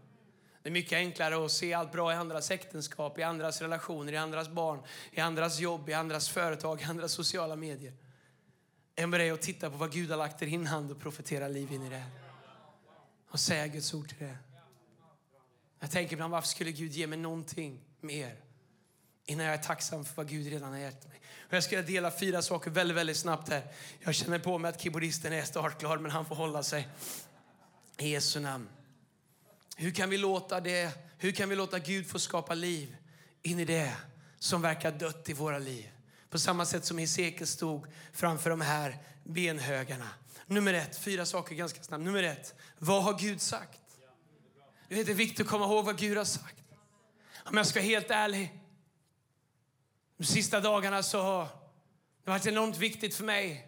Det 0.64 0.70
är 0.70 0.74
mycket 0.74 0.94
enklare 0.94 1.46
att 1.46 1.52
se 1.52 1.74
allt 1.74 1.92
bra 1.92 2.12
i 2.12 2.16
andras 2.16 2.52
äktenskap, 2.52 3.20
i 3.20 3.24
andras 3.24 3.62
relationer, 3.62 4.14
i 4.14 4.18
andras 4.18 4.50
barn, 4.50 4.80
i 5.12 5.20
andras 5.20 5.60
jobb, 5.60 5.90
i 5.90 5.94
andras 5.94 6.30
företag, 6.30 6.82
i 6.82 6.84
andras 6.84 7.12
sociala 7.12 7.56
medier. 7.56 7.94
Än 8.96 9.12
vad 9.12 9.20
det 9.20 9.26
är 9.26 9.34
att 9.34 9.42
titta 9.42 9.70
på 9.70 9.78
vad 9.78 9.92
Gud 9.92 10.10
har 10.10 10.18
lagt 10.18 10.42
i 10.42 10.46
din 10.46 10.68
hand 10.68 10.92
och 10.92 11.00
profetera 11.00 11.48
liv 11.48 11.72
in 11.72 11.84
i 11.84 11.90
det. 11.90 12.04
Och 13.30 13.40
säga 13.40 13.68
Guds 13.68 13.94
ord 13.94 14.08
till 14.10 14.18
det. 14.20 14.38
Jag 15.80 15.92
tänker 15.92 16.14
ibland, 16.14 16.32
varför 16.32 16.48
skulle 16.48 16.72
Gud 16.72 16.92
ge 16.92 17.08
mig 17.08 17.20
någonting 17.20 17.80
mer 18.04 18.36
innan 19.26 19.46
jag 19.46 19.56
är 19.56 19.64
tacksam 19.64 20.06
för 20.06 20.16
vad 20.16 20.30
Gud 20.30 20.48
redan 20.48 20.72
har 20.72 20.80
gett 20.80 21.08
mig? 21.08 21.22
Och 21.52 21.54
jag 21.54 21.64
ska 21.64 21.82
dela 21.82 22.12
fyra 22.12 22.42
saker 22.42 22.72
väldigt, 22.72 22.98
väldigt 22.98 23.18
snabbt 23.18 23.50
här. 23.50 23.64
Jag 24.00 24.16
känner 24.16 24.40
på 24.40 24.58
mig 24.58 24.70
att 24.70 24.82
keyboardisten 24.82 25.34
är 25.34 25.44
startklar, 25.44 25.98
men 25.98 26.12
han 26.12 26.26
får 26.26 26.36
hålla 26.36 26.64
sig. 26.64 26.88
I 27.98 28.10
Jesu 28.10 28.40
namn. 28.40 28.70
Hur 29.76 29.92
kan 29.92 30.10
vi 30.10 30.18
låta 30.18 30.60
det, 30.60 30.92
hur 31.18 31.32
kan 31.32 31.50
vi 31.50 31.56
låta 31.56 31.80
Gud 31.80 32.08
få 32.08 32.20
skapa 32.20 32.54
liv 32.54 32.96
in 33.42 33.60
i 33.60 33.66
det 33.66 33.94
som 34.40 34.62
verkar 34.62 34.92
dött 34.92 35.30
i 35.30 35.34
våra 35.34 35.60
liv? 35.60 35.90
På 36.30 36.40
samma 36.40 36.66
sätt 36.66 36.86
som 36.86 36.98
Hesekiel 36.98 37.48
stod 37.48 37.88
framför 38.14 38.50
de 38.50 38.62
här 38.62 38.98
benhögarna. 39.24 40.10
Nummer 40.46 40.74
ett, 40.74 40.98
fyra 40.98 41.26
saker 41.26 41.56
ganska 41.56 41.84
snabbt. 41.84 42.04
Nummer 42.04 42.24
ett, 42.24 42.56
vad 42.78 43.04
har 43.04 43.20
Gud 43.20 43.42
sagt? 43.42 43.80
Det 44.88 45.00
är 45.00 45.14
viktigt 45.14 45.40
att 45.40 45.48
komma 45.48 45.66
ihåg 45.66 45.86
vad 45.86 45.98
Gud 45.98 46.18
har 46.18 46.26
sagt. 46.26 46.61
Om 47.46 47.58
jag 47.58 47.68
ska 47.68 47.80
vara 47.80 47.88
helt 47.88 48.12
ärlig, 48.12 48.60
de 50.18 50.24
sista 50.24 50.60
dagarna 50.60 51.04
så 51.04 51.22
har 51.22 51.48
det 52.24 52.32
varit 52.32 52.46
enormt 52.46 52.78
viktigt 52.78 53.16
för 53.16 53.24
mig 53.24 53.68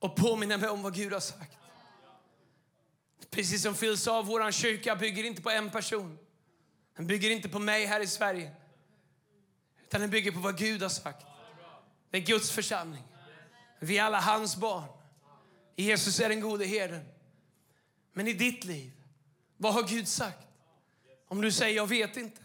att 0.00 0.14
påminna 0.14 0.56
mig 0.56 0.68
om 0.68 0.82
vad 0.82 0.94
Gud 0.94 1.12
har 1.12 1.20
sagt. 1.20 1.58
Precis 3.30 3.62
som 3.62 3.74
Phil 3.74 3.98
sa, 3.98 4.22
vår 4.22 4.50
kyrka 4.52 4.96
bygger 4.96 5.24
inte 5.24 5.42
på 5.42 5.50
en 5.50 5.70
person. 5.70 6.18
Den 6.96 7.06
bygger 7.06 7.30
inte 7.30 7.48
på 7.48 7.58
mig 7.58 7.86
här 7.86 8.00
i 8.00 8.06
Sverige. 8.06 8.50
Utan 9.82 10.00
den 10.00 10.10
bygger 10.10 10.32
på 10.32 10.40
vad 10.40 10.58
Gud 10.58 10.82
har 10.82 10.88
sagt. 10.88 11.26
Det 12.10 12.16
är 12.18 12.22
Guds 12.22 12.50
församling. 12.50 13.02
Vi 13.78 13.98
är 13.98 14.04
alla 14.04 14.20
hans 14.20 14.56
barn. 14.56 14.84
Jesus 15.76 16.20
är 16.20 16.28
den 16.28 16.40
gode 16.40 16.64
herden. 16.64 17.04
Men 18.12 18.28
i 18.28 18.32
ditt 18.32 18.64
liv, 18.64 18.92
vad 19.56 19.74
har 19.74 19.82
Gud 19.82 20.08
sagt? 20.08 20.46
Om 21.28 21.40
du 21.40 21.52
säger 21.52 21.76
jag 21.76 21.86
vet 21.86 22.16
inte, 22.16 22.40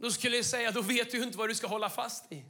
då 0.00 0.10
skulle 0.10 0.36
jag 0.36 0.46
säga 0.46 0.70
då 0.70 0.82
vet 0.82 1.10
du 1.10 1.22
inte 1.22 1.38
vad 1.38 1.48
du 1.48 1.54
ska 1.54 1.66
hålla 1.66 1.90
fast 1.90 2.32
i. 2.32 2.44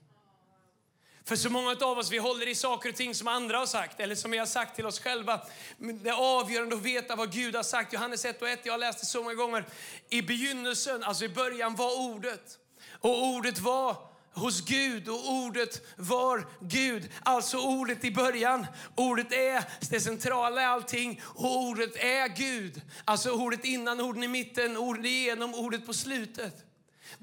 För 1.24 1.36
så 1.36 1.50
många 1.50 1.76
av 1.80 1.98
oss 1.98 2.10
vi 2.10 2.18
håller 2.18 2.48
i 2.48 2.54
saker 2.54 2.88
och 2.88 2.94
ting 2.94 3.14
som 3.14 3.28
andra 3.28 3.58
har 3.58 3.66
sagt 3.66 4.00
eller 4.00 4.14
som 4.14 4.30
vi 4.30 4.38
har 4.38 4.46
sagt 4.46 4.76
till 4.76 4.86
oss 4.86 5.00
själva. 5.00 5.40
Det 5.78 6.10
är 6.10 6.40
avgörande 6.40 6.76
att 6.76 6.82
veta 6.82 7.16
vad 7.16 7.32
Gud 7.32 7.56
har 7.56 7.62
sagt. 7.62 7.92
Johannes 7.92 8.24
1 8.24 8.42
och 8.42 8.48
1, 8.48 8.60
jag 8.62 8.72
har 8.72 8.78
läst 8.78 9.00
det 9.00 9.06
så 9.06 9.22
många 9.22 9.34
gånger. 9.34 9.64
I 10.08 10.22
begynnelsen, 10.22 11.04
alltså 11.04 11.24
i 11.24 11.28
början 11.28 11.76
var 11.76 12.00
ordet. 12.00 12.58
Och 13.00 13.24
ordet 13.24 13.58
var 13.58 13.96
hos 14.32 14.60
Gud 14.60 15.08
och 15.08 15.30
ordet 15.30 15.82
var 15.96 16.46
Gud. 16.60 17.10
Alltså 17.22 17.58
ordet 17.58 18.04
i 18.04 18.10
början. 18.10 18.66
Ordet 18.94 19.32
är 19.32 19.64
det 19.90 20.00
centrala 20.00 20.62
i 20.62 20.64
allting 20.64 21.20
och 21.24 21.56
ordet 21.56 21.96
är 21.96 22.28
Gud. 22.28 22.82
Alltså 23.04 23.30
ordet 23.30 23.64
innan, 23.64 24.00
orden 24.00 24.22
i 24.22 24.28
mitten, 24.28 24.76
ordet 24.76 25.04
igenom, 25.04 25.54
ordet 25.54 25.86
på 25.86 25.94
slutet. 25.94 26.69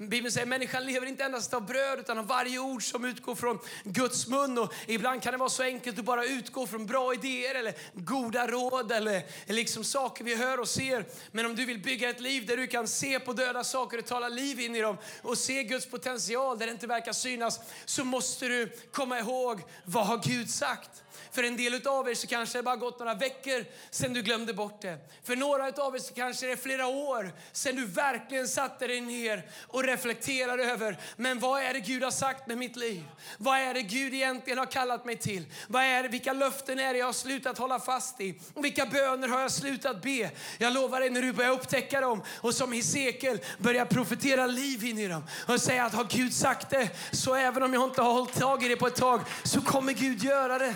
Bibeln 0.00 0.32
säger 0.32 0.44
att 0.44 0.48
människan 0.48 0.86
lever 0.86 1.06
inte 1.06 1.24
endast 1.24 1.54
av 1.54 1.66
bröd 1.66 1.98
utan 1.98 2.18
av 2.18 2.26
varje 2.26 2.58
ord 2.58 2.82
som 2.82 3.04
utgår 3.04 3.34
från 3.34 3.58
Guds 3.84 4.26
mun. 4.26 4.58
Och 4.58 4.74
ibland 4.86 5.22
kan 5.22 5.32
det 5.32 5.38
vara 5.38 5.48
så 5.48 5.62
enkelt 5.62 5.98
att 5.98 6.04
bara 6.04 6.24
utgå 6.24 6.66
från 6.66 6.86
bra 6.86 7.14
idéer 7.14 7.54
eller 7.54 7.74
goda 7.94 8.46
råd 8.46 8.92
eller 8.92 9.22
liksom 9.46 9.84
saker 9.84 10.24
vi 10.24 10.34
hör 10.34 10.60
och 10.60 10.68
ser. 10.68 11.04
Men 11.32 11.46
om 11.46 11.56
du 11.56 11.64
vill 11.64 11.82
bygga 11.82 12.10
ett 12.10 12.20
liv 12.20 12.46
där 12.46 12.56
du 12.56 12.66
kan 12.66 12.88
se 12.88 13.20
på 13.20 13.32
döda 13.32 13.64
saker 13.64 13.98
och 13.98 14.06
tala 14.06 14.28
liv 14.28 14.60
in 14.60 14.76
i 14.76 14.80
dem 14.80 14.96
och 15.22 15.38
se 15.38 15.62
Guds 15.62 15.86
potential 15.86 16.58
där 16.58 16.66
det 16.66 16.72
inte 16.72 16.86
verkar 16.86 17.12
synas 17.12 17.60
så 17.84 18.04
måste 18.04 18.48
du 18.48 18.72
komma 18.92 19.18
ihåg 19.18 19.62
vad 19.84 20.06
har 20.06 20.20
Gud 20.24 20.50
sagt? 20.50 21.02
För 21.30 21.42
en 21.42 21.56
del 21.56 21.86
av 21.86 22.08
er 22.08 22.14
så 22.14 22.26
kanske 22.26 22.58
det 22.58 22.62
bara 22.62 22.76
gått 22.76 22.98
några 22.98 23.14
veckor 23.14 23.64
sedan 23.90 24.12
du 24.12 24.22
glömde 24.22 24.54
bort 24.54 24.82
det. 24.82 24.98
För 25.24 25.36
några 25.36 25.82
av 25.82 25.96
er 25.96 25.98
så 25.98 26.14
kanske 26.14 26.46
det 26.46 26.52
är 26.52 26.56
flera 26.56 26.86
år 26.86 27.32
sedan 27.52 27.76
du 27.76 27.86
verkligen 27.86 28.48
satte 28.48 28.86
dig 28.86 29.00
ner 29.00 29.42
och 29.66 29.84
reflekterade 29.84 30.64
över, 30.64 30.98
men 31.16 31.38
vad 31.38 31.62
är 31.62 31.74
det 31.74 31.80
Gud 31.80 32.02
har 32.02 32.10
sagt 32.10 32.46
med 32.46 32.58
mitt 32.58 32.76
liv? 32.76 33.04
Vad 33.38 33.58
är 33.58 33.74
det 33.74 33.82
Gud 33.82 34.14
egentligen 34.14 34.58
har 34.58 34.66
kallat 34.66 35.04
mig 35.04 35.16
till? 35.16 35.44
Vad 35.68 35.82
är 35.82 36.02
det, 36.02 36.08
vilka 36.08 36.32
löften 36.32 36.78
är 36.78 36.92
det 36.92 36.98
jag 36.98 37.06
har 37.06 37.12
slutat 37.12 37.58
hålla 37.58 37.80
fast 37.80 38.20
i? 38.20 38.40
Och 38.54 38.64
vilka 38.64 38.86
böner 38.86 39.28
har 39.28 39.40
jag 39.40 39.52
slutat 39.52 40.02
be? 40.02 40.30
Jag 40.58 40.72
lovar 40.72 41.00
dig 41.00 41.10
när 41.10 41.22
du 41.22 41.32
börjar 41.32 41.50
upptäcka 41.50 42.00
dem 42.00 42.22
och 42.36 42.54
som 42.54 42.72
Hesekiel 42.72 43.40
börjar 43.58 43.84
profetera 43.84 44.46
liv 44.46 44.84
in 44.84 44.98
i 44.98 45.08
dem 45.08 45.24
och 45.48 45.60
säga 45.60 45.84
att 45.84 45.94
har 45.94 46.04
Gud 46.04 46.34
sagt 46.34 46.70
det 46.70 46.90
så 47.12 47.34
även 47.34 47.62
om 47.62 47.74
jag 47.74 47.84
inte 47.84 48.02
har 48.02 48.12
hållit 48.12 48.34
tag 48.34 48.64
i 48.64 48.68
det 48.68 48.76
på 48.76 48.86
ett 48.86 48.96
tag 48.96 49.20
så 49.44 49.60
kommer 49.60 49.92
Gud 49.92 50.22
göra 50.24 50.58
det. 50.58 50.74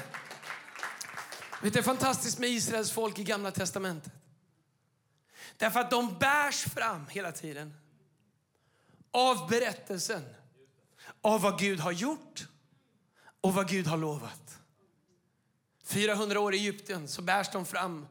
Vet, 1.62 1.72
det 1.72 1.78
är 1.78 1.82
fantastiskt 1.82 2.38
med 2.38 2.50
Israels 2.50 2.90
folk 2.90 3.18
i 3.18 3.24
Gamla 3.24 3.50
Testamentet. 3.50 4.12
Därför 5.56 5.80
att 5.80 5.90
de 5.90 6.18
bärs 6.18 6.64
fram 6.64 7.06
hela 7.06 7.32
tiden 7.32 7.74
av 9.10 9.48
berättelsen 9.48 10.24
av 11.20 11.40
vad 11.40 11.58
Gud 11.58 11.80
har 11.80 11.92
gjort 11.92 12.48
och 13.40 13.54
vad 13.54 13.68
Gud 13.68 13.86
har 13.86 13.96
lovat. 13.96 14.58
400 15.84 16.40
år 16.40 16.54
i 16.54 16.58
Egypten 16.58 17.08
så 17.08 17.22
bärs 17.22 17.48
de 17.52 17.66
fram 17.66 18.06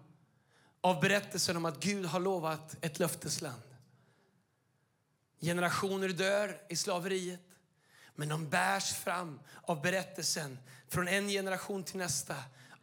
av 0.82 1.02
berättelsen 1.02 1.58
om 1.58 1.66
att 1.66 1.80
Gud 1.80 2.06
har 2.06 2.20
lovat 2.20 2.76
ett 2.82 3.00
löftesland. 3.00 3.64
Generationer 5.42 6.10
dör 6.10 6.62
i 6.70 6.76
slaveriet, 6.76 7.48
men 8.16 8.30
de 8.30 8.50
bärs 8.50 8.94
fram 8.94 9.40
av 9.62 9.82
berättelsen 9.82 10.60
från 10.88 11.08
en 11.08 11.28
generation 11.28 11.84
till 11.84 11.98
nästa 11.98 12.36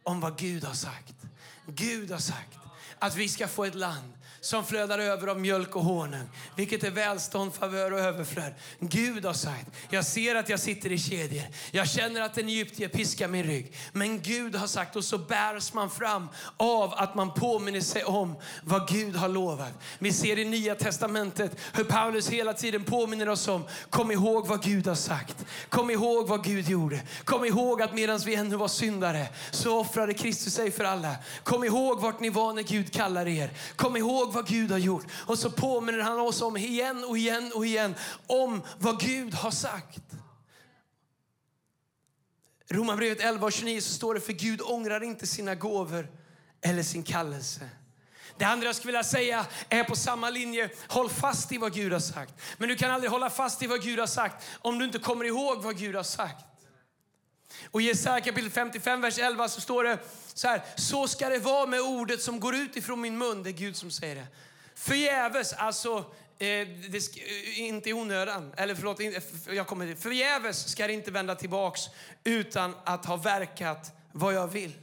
om 0.09 0.19
vad 0.19 0.37
Gud 0.37 0.63
har 0.63 0.73
sagt. 0.73 1.15
Gud 1.65 2.11
har 2.11 2.19
sagt 2.19 2.57
att 2.99 3.15
vi 3.15 3.29
ska 3.29 3.47
få 3.47 3.65
ett 3.65 3.75
land 3.75 4.13
som 4.41 4.65
flödar 4.65 4.99
över 4.99 5.27
av 5.27 5.39
mjölk 5.39 5.75
och 5.75 5.83
honung, 5.83 6.29
vilket 6.55 6.83
är 6.83 6.91
välstånd, 6.91 7.53
favör 7.53 7.93
och 7.93 7.99
överflöd. 7.99 8.53
Gud 8.79 9.25
har 9.25 9.33
sagt, 9.33 9.65
jag 9.89 10.05
ser 10.05 10.35
att 10.35 10.49
jag 10.49 10.59
sitter 10.59 10.91
i 10.91 10.97
kedjor. 10.97 11.43
Jag 11.71 11.89
känner 11.89 12.21
att 12.21 12.37
en 12.37 12.47
egyptier 12.47 12.89
piskar 12.89 13.27
min 13.27 13.43
rygg. 13.43 13.73
Men 13.91 14.21
Gud 14.21 14.55
har 14.55 14.67
sagt, 14.67 14.95
och 14.95 15.03
så 15.03 15.17
bärs 15.17 15.73
man 15.73 15.89
fram 15.89 16.29
av 16.57 16.93
att 16.93 17.15
man 17.15 17.33
påminner 17.33 17.81
sig 17.81 18.03
om 18.03 18.35
vad 18.63 18.89
Gud 18.89 19.15
har 19.15 19.29
lovat. 19.29 19.73
Vi 19.99 20.13
ser 20.13 20.39
i 20.39 20.45
Nya 20.45 20.75
Testamentet 20.75 21.51
hur 21.73 21.83
Paulus 21.83 22.29
hela 22.29 22.53
tiden 22.53 22.83
påminner 22.83 23.29
oss 23.29 23.47
om, 23.47 23.63
kom 23.89 24.11
ihåg 24.11 24.47
vad 24.47 24.63
Gud 24.63 24.87
har 24.87 24.95
sagt. 24.95 25.45
Kom 25.69 25.89
ihåg 25.89 26.27
vad 26.27 26.43
Gud 26.43 26.69
gjorde. 26.69 27.01
Kom 27.23 27.45
ihåg 27.45 27.81
att 27.81 27.93
medan 27.93 28.19
vi 28.25 28.35
ännu 28.35 28.55
var 28.55 28.67
syndare 28.67 29.27
så 29.51 29.79
offrade 29.79 30.13
Kristus 30.13 30.53
sig 30.53 30.71
för 30.71 30.83
alla. 30.83 31.15
Kom 31.43 31.63
ihåg 31.63 32.01
vart 32.01 32.19
ni 32.19 32.29
var 32.29 32.53
när 32.53 32.63
Gud 32.63 32.78
Gud 32.79 32.93
kallar 32.93 33.27
er. 33.27 33.49
Kom 33.75 33.97
ihåg 33.97 34.33
vad 34.33 34.47
Gud 34.47 34.71
har 34.71 34.77
gjort. 34.77 35.05
Och 35.11 35.39
så 35.39 35.51
påminner 35.51 35.99
han 35.99 36.19
oss 36.19 36.41
om 36.41 36.57
igen 36.57 37.03
och 37.03 37.17
igen 37.17 37.51
och 37.55 37.65
igen 37.65 37.95
om 38.27 38.61
vad 38.77 38.99
Gud 38.99 39.33
har 39.33 39.51
sagt. 39.51 40.01
Romarbrevet 42.69 43.21
11.29 43.21 43.79
så 43.79 43.93
står 43.93 44.13
det 44.13 44.19
för 44.19 44.33
Gud 44.33 44.61
ångrar 44.61 45.03
inte 45.03 45.27
sina 45.27 45.55
gåvor 45.55 46.07
eller 46.61 46.83
sin 46.83 47.03
kallelse. 47.03 47.69
Det 48.37 48.45
andra 48.45 48.65
jag 48.65 48.75
skulle 48.75 48.91
vilja 48.91 49.03
säga 49.03 49.45
är 49.69 49.83
på 49.83 49.95
samma 49.95 50.29
linje. 50.29 50.69
Håll 50.87 51.09
fast 51.09 51.51
i 51.51 51.57
vad 51.57 51.73
Gud 51.73 51.93
har 51.93 51.99
sagt. 51.99 52.33
Men 52.57 52.69
du 52.69 52.75
kan 52.75 52.91
aldrig 52.91 53.11
hålla 53.11 53.29
fast 53.29 53.63
i 53.63 53.67
vad 53.67 53.83
Gud 53.83 53.99
har 53.99 54.07
sagt 54.07 54.45
om 54.61 54.79
du 54.79 54.85
inte 54.85 54.99
kommer 54.99 55.25
ihåg 55.25 55.63
vad 55.63 55.77
Gud 55.77 55.95
har 55.95 56.03
sagt. 56.03 56.45
Och 57.71 57.81
i 57.81 57.85
Jesaja 57.85 58.21
kapitel 58.21 58.49
55, 58.49 59.01
vers 59.01 59.19
11 59.19 59.47
så 59.47 59.61
står 59.61 59.83
det 59.83 59.99
så 60.33 60.47
här. 60.47 60.61
Så 60.75 61.07
ska 61.07 61.29
det 61.29 61.39
vara 61.39 61.65
med 61.65 61.81
ordet 61.81 62.21
som 62.21 62.39
går 62.39 62.55
ut 62.55 62.75
ifrån 62.75 63.01
min 63.01 63.17
mun. 63.17 63.43
Det 63.43 63.49
är 63.49 63.51
Gud 63.51 63.75
som 63.75 63.91
säger 63.91 64.15
det. 64.15 64.27
Förgäves, 64.75 65.53
alltså 65.53 65.97
eh, 65.97 66.67
det 66.89 67.17
eh, 67.17 67.59
inte 67.59 67.89
i 67.89 67.93
onödan, 67.93 68.53
eller 68.57 68.75
förlåt, 68.75 68.99
jag 69.55 69.67
kommer 69.67 69.95
förgäves 69.95 70.67
ska 70.69 70.87
det 70.87 70.93
inte 70.93 71.11
vända 71.11 71.35
tillbaks 71.35 71.81
utan 72.23 72.75
att 72.83 73.05
ha 73.05 73.15
verkat 73.15 73.91
vad 74.11 74.33
jag 74.33 74.47
vill 74.47 74.73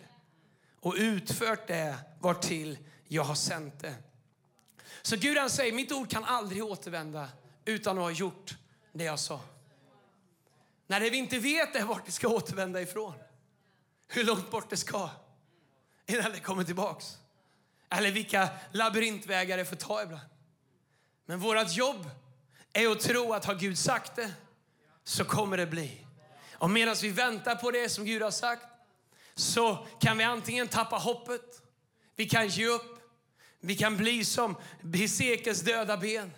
och 0.81 0.95
utfört 0.97 1.67
det 1.67 1.95
vartill 2.21 2.79
jag 3.09 3.25
har 3.25 3.35
sänt 3.35 3.81
det. 3.81 3.95
Så 5.03 5.17
Gud 5.17 5.39
han 5.39 5.51
säger, 5.51 5.73
mitt 5.73 5.93
ord 5.93 6.11
kan 6.11 6.25
aldrig 6.25 6.65
återvända 6.65 7.29
utan 7.65 7.99
att 7.99 8.05
ha 8.05 8.11
gjort 8.11 8.55
det 8.93 9.05
jag 9.05 9.19
sa. 9.19 9.41
När 10.87 11.01
det 11.01 11.11
vi 11.11 11.17
inte 11.17 11.39
vet 11.39 11.77
är 11.77 11.85
vart 11.85 12.07
det 12.07 12.13
ska 12.13 12.29
återvända 12.29 12.81
ifrån. 12.81 13.15
Hur 14.09 14.25
långt 14.25 14.51
bort 14.51 14.71
det 14.71 14.77
ska 14.77 15.11
innan 16.07 16.33
det 16.33 16.41
kommer 16.41 16.65
tillbaks. 16.65 17.19
Eller 17.91 18.11
vilka 18.11 18.49
labyrintvägar 18.73 19.57
det 19.57 19.65
får 19.65 19.77
ta 19.77 20.03
ibland. 20.03 20.29
Men 21.27 21.39
vårt 21.39 21.77
jobb 21.77 22.11
är 22.73 22.89
att 22.89 23.01
tro 23.01 23.33
att 23.33 23.45
har 23.45 23.55
Gud 23.55 23.79
sagt 23.79 24.17
det 24.17 24.33
så 25.05 25.25
kommer 25.25 25.57
det 25.57 25.67
bli. 25.67 26.07
Och 26.53 26.71
medan 26.71 26.97
vi 27.03 27.09
väntar 27.09 27.55
på 27.55 27.71
det 27.71 27.89
som 27.89 28.05
Gud 28.05 28.23
har 28.23 28.31
sagt 28.31 28.67
så 29.35 29.87
kan 30.01 30.19
vi 30.19 30.25
antingen 30.25 30.69
tappa 30.69 30.97
hoppet, 30.97 31.63
vi 32.17 32.29
kan 32.29 32.49
ge 32.49 32.67
upp, 32.67 33.01
vi 33.61 33.77
kan 33.77 33.97
bli 33.97 34.25
som 34.25 34.57
Hesekes 34.95 35.61
döda 35.61 35.97
ben. 35.97 36.33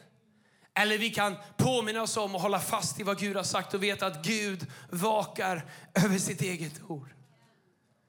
Eller 0.78 0.98
vi 0.98 1.10
kan 1.10 1.36
påminna 1.56 2.02
oss 2.02 2.16
om 2.16 2.34
och 2.34 2.40
hålla 2.40 2.60
fast 2.60 3.00
i 3.00 3.02
vad 3.02 3.18
Gud 3.18 3.36
har 3.36 3.42
sagt 3.42 3.74
och 3.74 3.82
veta 3.82 4.06
att 4.06 4.24
Gud 4.24 4.66
vakar 4.90 5.64
över 5.94 6.18
sitt 6.18 6.40
eget 6.42 6.80
ord. 6.88 7.08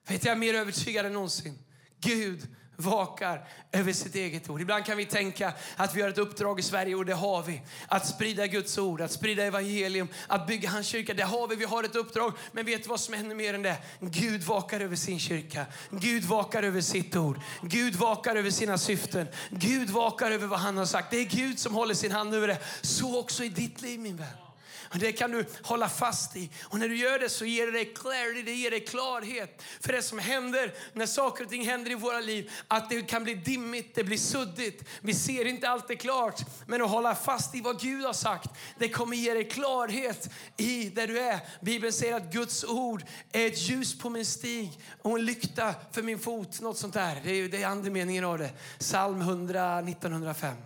Vet 0.08 0.24
jag 0.24 0.32
är 0.32 0.36
mer 0.38 0.54
övertygad 0.54 1.06
än 1.06 1.12
någonsin. 1.12 1.58
Gud 2.00 2.48
vakar 2.80 3.44
över 3.72 3.92
sitt 3.92 4.14
eget 4.14 4.50
ord. 4.50 4.60
Ibland 4.60 4.84
kan 4.84 4.96
vi 4.96 5.06
tänka 5.06 5.52
att 5.76 5.94
vi 5.94 6.02
har 6.02 6.08
ett 6.08 6.18
uppdrag 6.18 6.60
i 6.60 6.62
Sverige 6.62 6.94
och 6.94 7.06
det 7.06 7.14
har 7.14 7.42
vi. 7.42 7.62
Att 7.88 8.06
sprida 8.06 8.46
Guds 8.46 8.78
ord, 8.78 9.00
att 9.00 9.12
sprida 9.12 9.44
evangelium, 9.44 10.08
att 10.26 10.46
bygga 10.46 10.70
hans 10.70 10.86
kyrka. 10.86 11.14
Det 11.14 11.22
har 11.22 11.48
vi, 11.48 11.56
vi 11.56 11.64
har 11.64 11.84
ett 11.84 11.96
uppdrag. 11.96 12.32
Men 12.52 12.66
vet 12.66 12.82
du 12.82 12.88
vad 12.88 13.00
som 13.00 13.14
är 13.14 13.18
ännu 13.18 13.34
mer 13.34 13.54
än 13.54 13.62
det? 13.62 13.76
Gud 14.00 14.42
vakar 14.42 14.80
över 14.80 14.96
sin 14.96 15.18
kyrka. 15.18 15.66
Gud 15.90 16.24
vakar 16.24 16.62
över 16.62 16.80
sitt 16.80 17.16
ord. 17.16 17.40
Gud 17.62 17.96
vakar 17.96 18.36
över 18.36 18.50
sina 18.50 18.78
syften. 18.78 19.26
Gud 19.50 19.90
vakar 19.90 20.30
över 20.30 20.46
vad 20.46 20.58
han 20.58 20.76
har 20.76 20.86
sagt. 20.86 21.10
Det 21.10 21.16
är 21.16 21.24
Gud 21.24 21.58
som 21.58 21.74
håller 21.74 21.94
sin 21.94 22.12
hand 22.12 22.34
över 22.34 22.48
det. 22.48 22.58
Så 22.80 23.20
också 23.20 23.44
i 23.44 23.48
ditt 23.48 23.82
liv 23.82 24.00
min 24.00 24.16
vän. 24.16 24.49
Det 24.94 25.12
kan 25.12 25.30
du 25.30 25.44
hålla 25.62 25.88
fast 25.88 26.36
i. 26.36 26.50
Och 26.62 26.78
när 26.78 26.88
du 26.88 26.96
gör 26.96 27.18
det 27.18 27.28
så 27.28 27.44
ger 27.44 27.66
det 27.66 27.72
dig 27.72 27.84
clarity, 27.84 28.42
det 28.42 28.52
ger 28.52 28.70
dig 28.70 28.80
klarhet. 28.80 29.62
För 29.80 29.92
det 29.92 30.02
som 30.02 30.18
händer 30.18 30.74
när 30.92 31.06
saker 31.06 31.44
och 31.44 31.50
ting 31.50 31.66
händer 31.66 31.90
i 31.90 31.94
våra 31.94 32.20
liv, 32.20 32.50
att 32.68 32.90
det 32.90 33.02
kan 33.02 33.24
bli 33.24 33.34
dimmigt, 33.34 33.94
det 33.94 34.04
blir 34.04 34.18
suddigt. 34.18 34.84
Vi 35.00 35.14
ser 35.14 35.44
inte 35.44 35.68
alltid 35.68 36.00
klart. 36.00 36.40
Men 36.66 36.82
att 36.82 36.90
hålla 36.90 37.14
fast 37.14 37.54
i 37.54 37.60
vad 37.60 37.80
Gud 37.80 38.04
har 38.04 38.12
sagt, 38.12 38.50
det 38.78 38.88
kommer 38.88 39.16
ge 39.16 39.34
dig 39.34 39.48
klarhet 39.48 40.30
i 40.56 40.88
där 40.88 41.06
du 41.06 41.20
är. 41.20 41.40
Bibeln 41.60 41.92
säger 41.92 42.14
att 42.14 42.32
Guds 42.32 42.64
ord 42.64 43.04
är 43.32 43.46
ett 43.46 43.58
ljus 43.58 43.98
på 43.98 44.10
min 44.10 44.26
stig 44.26 44.80
och 45.02 45.18
en 45.18 45.24
lykta 45.24 45.74
för 45.92 46.02
min 46.02 46.18
fot. 46.18 46.60
Något 46.60 46.78
sånt 46.78 46.94
där. 46.94 47.20
Det 47.24 47.30
är, 47.30 47.48
det 47.48 47.62
är 47.62 47.66
andemeningen 47.66 48.24
av 48.24 48.38
det. 48.38 48.50
Psalm 48.78 49.20
100, 49.20 49.78
1905. 49.78 50.56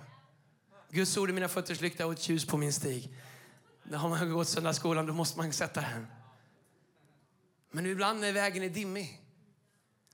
Guds 0.91 1.17
ord 1.17 1.29
är 1.29 1.33
mina 1.33 1.49
fötters 1.49 1.81
lykta 1.81 2.07
och 2.07 2.13
ett 2.13 2.29
ljus 2.29 2.47
på 2.47 2.57
min 2.57 2.73
stig. 2.73 3.11
När 3.85 3.99
har 3.99 4.09
man 4.09 4.33
gått 4.33 4.49
söndagsskolan, 4.49 5.07
då 5.07 5.12
måste 5.12 5.38
man 5.38 5.53
sätta 5.53 5.81
den. 5.81 6.07
Men 7.70 7.87
ibland 7.87 8.20
när 8.20 8.33
vägen 8.33 8.62
är 8.62 8.68
dimmig 8.68 9.20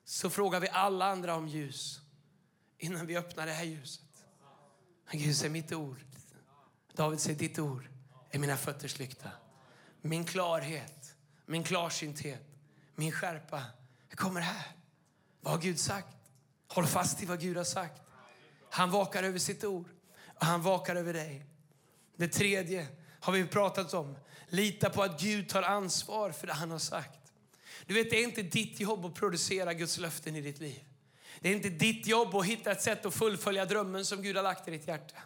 så 0.04 0.30
frågar 0.30 0.61
vi 0.61 0.68
alla 0.68 1.06
andra 1.06 1.35
om 1.35 1.48
ljus 1.48 2.00
innan 2.78 3.06
vi 3.06 3.16
öppnar 3.16 3.46
det 3.46 3.52
här 3.52 3.64
ljuset. 3.64 4.24
Gud 5.12 5.37
säger 5.37 5.50
mitt 5.50 5.72
ord. 5.72 6.04
David 6.92 7.20
säger 7.20 7.38
ditt 7.38 7.59
ord 7.59 7.88
är 8.30 8.38
mina 8.38 8.56
fötters 8.56 8.98
lykta. 8.98 9.30
Min 10.00 10.24
klarhet, 10.24 11.14
min 11.46 11.64
klarsynthet, 11.64 12.46
min 12.94 13.12
skärpa 13.12 13.62
jag 14.09 14.18
kommer 14.18 14.40
här. 14.40 14.66
Vad 15.40 15.52
har 15.52 15.61
Gud 15.61 15.80
sagt? 15.80 16.16
Håll 16.68 16.87
fast 16.87 17.22
i 17.22 17.26
vad 17.26 17.40
Gud 17.40 17.56
har 17.56 17.64
sagt. 17.64 18.02
Han 18.70 18.90
vakar 18.90 19.22
över 19.22 19.38
sitt 19.38 19.64
ord 19.64 19.88
och 20.35 20.46
han 20.46 20.62
vakar 20.62 20.96
över 20.96 21.12
dig. 21.12 21.46
Det 22.16 22.28
tredje 22.28 22.87
har 23.20 23.33
vi 23.33 23.46
pratat 23.46 23.94
om. 23.94 24.16
Lita 24.48 24.90
på 24.90 25.02
att 25.02 25.20
Gud 25.20 25.48
tar 25.48 25.62
ansvar 25.62 26.30
för 26.30 26.46
det 26.46 26.52
han 26.52 26.70
har 26.70 26.78
sagt. 26.78 27.33
Du 27.87 27.94
vet, 27.94 28.11
det 28.11 28.16
är 28.16 28.24
inte 28.24 28.42
ditt 28.42 28.80
jobb 28.80 29.04
att 29.04 29.14
producera 29.14 29.74
Guds 29.74 29.98
löften 29.98 30.37
i 30.37 30.40
ditt 30.40 30.61
liv. 30.61 30.80
Det 31.40 31.48
är 31.48 31.52
inte 31.52 31.68
ditt 31.68 32.06
jobb 32.06 32.35
att 32.35 32.46
hitta 32.46 32.72
ett 32.72 32.83
sätt 32.83 33.06
att 33.06 33.14
fullfölja 33.14 33.64
drömmen 33.64 34.04
som 34.04 34.22
Gud 34.22 34.37
har 34.37 34.42
lagt 34.42 34.68
i 34.68 34.70
ditt 34.70 34.88
hjärta. 34.88 35.16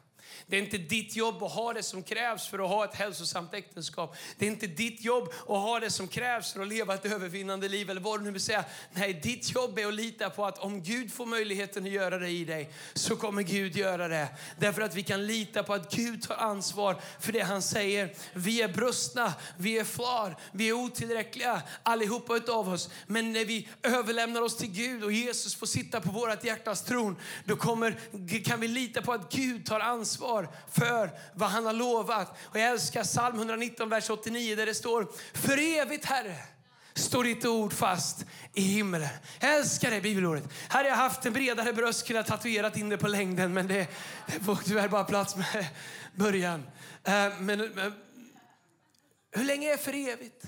Det 0.46 0.56
är 0.56 0.60
inte 0.60 0.78
ditt 0.78 1.16
jobb 1.16 1.42
att 1.42 1.52
ha 1.52 1.72
det 1.72 1.82
som 1.82 2.02
krävs 2.02 2.48
för 2.48 2.58
att 2.58 2.68
ha 2.68 2.84
ett 2.84 2.94
hälsosamt 2.94 3.54
äktenskap. 3.54 4.16
Det 4.38 4.46
är 4.46 4.50
inte 4.50 4.66
ditt 4.66 5.04
jobb 5.04 5.28
att 5.28 5.46
ha 5.46 5.80
det 5.80 5.90
som 5.90 6.08
krävs 6.08 6.52
för 6.52 6.60
att 6.60 6.68
leva 6.68 6.94
ett 6.94 7.04
övervinnande 7.04 7.68
liv 7.68 7.90
eller 7.90 8.00
vad 8.00 8.20
du 8.20 8.24
nu 8.24 8.30
vill 8.30 8.40
säga. 8.40 8.64
Nej, 8.92 9.14
ditt 9.14 9.54
jobb 9.54 9.78
är 9.78 9.86
att 9.86 9.94
lita 9.94 10.30
på 10.30 10.46
att 10.46 10.58
om 10.58 10.82
Gud 10.82 11.12
får 11.12 11.26
möjligheten 11.26 11.84
att 11.84 11.90
göra 11.90 12.18
det 12.18 12.28
i 12.28 12.44
dig 12.44 12.70
så 12.94 13.16
kommer 13.16 13.42
Gud 13.42 13.76
göra 13.76 14.08
det. 14.08 14.28
Därför 14.58 14.82
att 14.82 14.94
vi 14.94 15.02
kan 15.02 15.26
lita 15.26 15.62
på 15.62 15.74
att 15.74 15.94
Gud 15.94 16.22
tar 16.22 16.36
ansvar 16.36 17.00
för 17.20 17.32
det 17.32 17.40
han 17.40 17.62
säger. 17.62 18.14
Vi 18.32 18.62
är 18.62 18.68
brustna, 18.68 19.32
vi 19.56 19.78
är 19.78 19.84
flar, 19.84 20.36
vi 20.52 20.68
är 20.68 20.72
otillräckliga 20.72 21.62
allihopa 21.82 22.36
utav 22.36 22.68
oss. 22.68 22.90
Men 23.06 23.32
när 23.32 23.44
vi 23.44 23.68
överlämnar 23.82 24.42
oss 24.42 24.56
till 24.56 24.70
Gud 24.70 25.04
och 25.04 25.12
Jesus 25.12 25.54
får 25.54 25.66
sitta 25.66 26.00
på 26.00 26.10
vårt 26.10 26.44
hjärtas 26.44 26.84
tron, 26.84 27.16
då 27.44 27.56
kommer, 27.56 27.98
kan 28.44 28.60
vi 28.60 28.68
lita 28.68 29.02
på 29.02 29.12
att 29.12 29.32
Gud 29.32 29.66
tar 29.66 29.80
ansvar 29.80 30.13
ansvar 30.14 30.48
för 30.70 31.10
vad 31.34 31.50
han 31.50 31.66
har 31.66 31.72
lovat. 31.72 32.36
Och 32.42 32.58
jag 32.58 32.70
älskar 32.70 33.04
psalm 33.04 33.36
119, 33.36 33.88
vers 33.88 34.10
89 34.10 34.56
där 34.56 34.66
det 34.66 34.74
står 34.74 35.08
För 35.32 35.58
evigt 35.58 36.04
Herre 36.04 36.36
står 36.94 37.24
ditt 37.24 37.44
ord 37.44 37.72
fast 37.72 38.24
i 38.52 38.60
himlen. 38.60 39.08
Jag 39.40 39.54
älskar 39.54 39.90
det 39.90 40.00
bibelordet. 40.00 40.44
Här 40.68 40.78
Hade 40.78 40.88
jag 40.88 40.96
haft 40.96 41.26
en 41.26 41.32
bredare 41.32 41.72
bröst 41.72 42.06
kunde 42.06 42.18
jag 42.18 42.26
tatuerat 42.26 42.76
in 42.76 42.88
det 42.88 42.96
på 42.96 43.08
längden 43.08 43.54
men 43.54 43.68
det, 43.68 43.88
det 44.26 44.44
får 44.44 44.56
tyvärr 44.56 44.88
bara 44.88 45.04
plats 45.04 45.36
med 45.36 45.66
början. 46.14 46.62
Eh, 47.04 47.12
men, 47.40 47.58
men 47.74 47.92
hur 49.32 49.44
länge 49.44 49.72
är 49.72 49.76
för 49.76 49.94
evigt? 49.94 50.44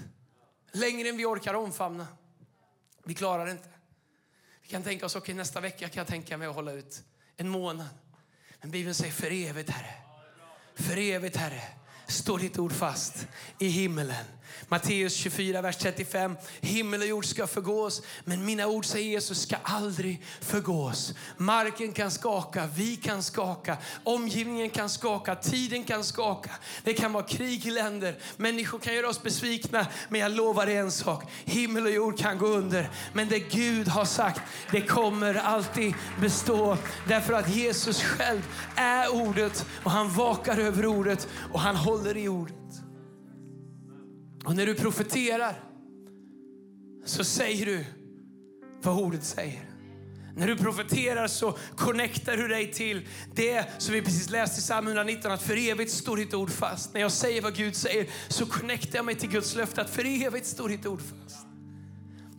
Längre 0.72 1.08
än 1.08 1.16
vi 1.16 1.24
orkar 1.24 1.54
omfamna. 1.54 2.06
Vi 3.04 3.14
klarar 3.14 3.44
det 3.46 3.50
inte. 3.50 3.68
Vi 4.62 4.68
kan 4.68 4.82
tänka 4.82 5.06
oss, 5.06 5.16
okej 5.16 5.22
okay, 5.22 5.34
nästa 5.34 5.60
vecka 5.60 5.88
kan 5.88 6.00
jag 6.00 6.06
tänka 6.06 6.36
mig 6.36 6.48
att 6.48 6.54
hålla 6.54 6.72
ut 6.72 7.02
en 7.36 7.48
månad. 7.48 7.88
Men 8.66 8.70
Bibeln 8.70 8.94
säger 8.94 9.12
för 9.12 9.32
evigt, 9.32 9.70
Herre. 9.70 9.94
För 10.74 10.96
evigt, 10.96 11.36
Herre, 11.36 11.62
står 12.06 12.38
ditt 12.38 12.58
ord 12.58 12.72
fast 12.72 13.26
i 13.58 13.68
himmelen. 13.68 14.24
Matteus 14.68 15.14
24, 15.14 15.62
vers 15.62 15.76
35. 15.76 16.36
Himmel 16.60 17.00
och 17.00 17.06
jord 17.06 17.24
ska 17.24 17.46
förgås, 17.46 18.02
men 18.24 18.44
mina 18.44 18.66
ord, 18.66 18.86
säger 18.86 19.10
Jesus, 19.10 19.42
ska 19.42 19.56
aldrig 19.62 20.22
förgås. 20.40 21.14
Marken 21.36 21.92
kan 21.92 22.10
skaka, 22.10 22.68
vi 22.74 22.96
kan 22.96 23.22
skaka, 23.22 23.76
omgivningen 24.04 24.70
kan 24.70 24.88
skaka, 24.90 25.34
tiden 25.34 25.84
kan 25.84 26.04
skaka. 26.04 26.50
Det 26.84 26.92
kan 26.92 27.12
vara 27.12 27.24
krig 27.24 27.66
i 27.66 27.70
länder, 27.70 28.18
människor 28.36 28.78
kan 28.78 28.94
göra 28.94 29.08
oss 29.08 29.22
besvikna. 29.22 29.86
Men 30.08 30.20
jag 30.20 30.32
lovar 30.32 30.66
en 30.66 30.90
sak, 30.90 31.24
himmel 31.44 31.84
och 31.84 31.92
jord 31.92 32.18
kan 32.18 32.38
gå 32.38 32.46
under. 32.46 32.90
Men 33.12 33.28
det 33.28 33.38
Gud 33.38 33.88
har 33.88 34.04
sagt, 34.04 34.40
det 34.70 34.80
kommer 34.80 35.34
alltid 35.34 35.94
bestå. 36.20 36.76
Därför 37.08 37.32
att 37.32 37.54
Jesus 37.54 38.02
själv 38.02 38.42
är 38.76 39.14
ordet 39.14 39.66
och 39.84 39.90
han 39.90 40.14
vakar 40.14 40.58
över 40.58 40.86
ordet 40.86 41.28
och 41.52 41.60
han 41.60 41.76
håller 41.76 42.16
i 42.16 42.28
ordet. 42.28 42.85
Och 44.46 44.56
när 44.56 44.66
du 44.66 44.74
profeterar 44.74 45.60
så 47.04 47.24
säger 47.24 47.66
du 47.66 47.84
vad 48.82 48.98
ordet 48.98 49.24
säger. 49.24 49.70
När 50.36 50.46
du 50.46 50.56
profeterar 50.56 51.28
så 51.28 51.58
connectar 51.76 52.36
du 52.36 52.48
dig 52.48 52.72
till 52.72 53.08
det 53.34 53.66
som 53.78 53.94
vi 53.94 54.02
precis 54.02 54.30
läste 54.30 54.58
i 54.58 54.62
psalm 54.62 54.86
119, 54.86 55.32
att 55.32 55.42
för 55.42 55.70
evigt 55.70 55.92
står 55.92 56.16
ditt 56.16 56.34
ord 56.34 56.50
fast. 56.50 56.94
När 56.94 57.00
jag 57.00 57.12
säger 57.12 57.42
vad 57.42 57.54
Gud 57.54 57.76
säger 57.76 58.06
så 58.28 58.46
connectar 58.46 58.96
jag 58.98 59.04
mig 59.04 59.14
till 59.14 59.30
Guds 59.30 59.54
löfte 59.54 59.80
att 59.80 59.90
för 59.90 60.24
evigt 60.24 60.46
står 60.46 60.68
ditt 60.68 60.86
ord 60.86 61.00
fast. 61.00 61.46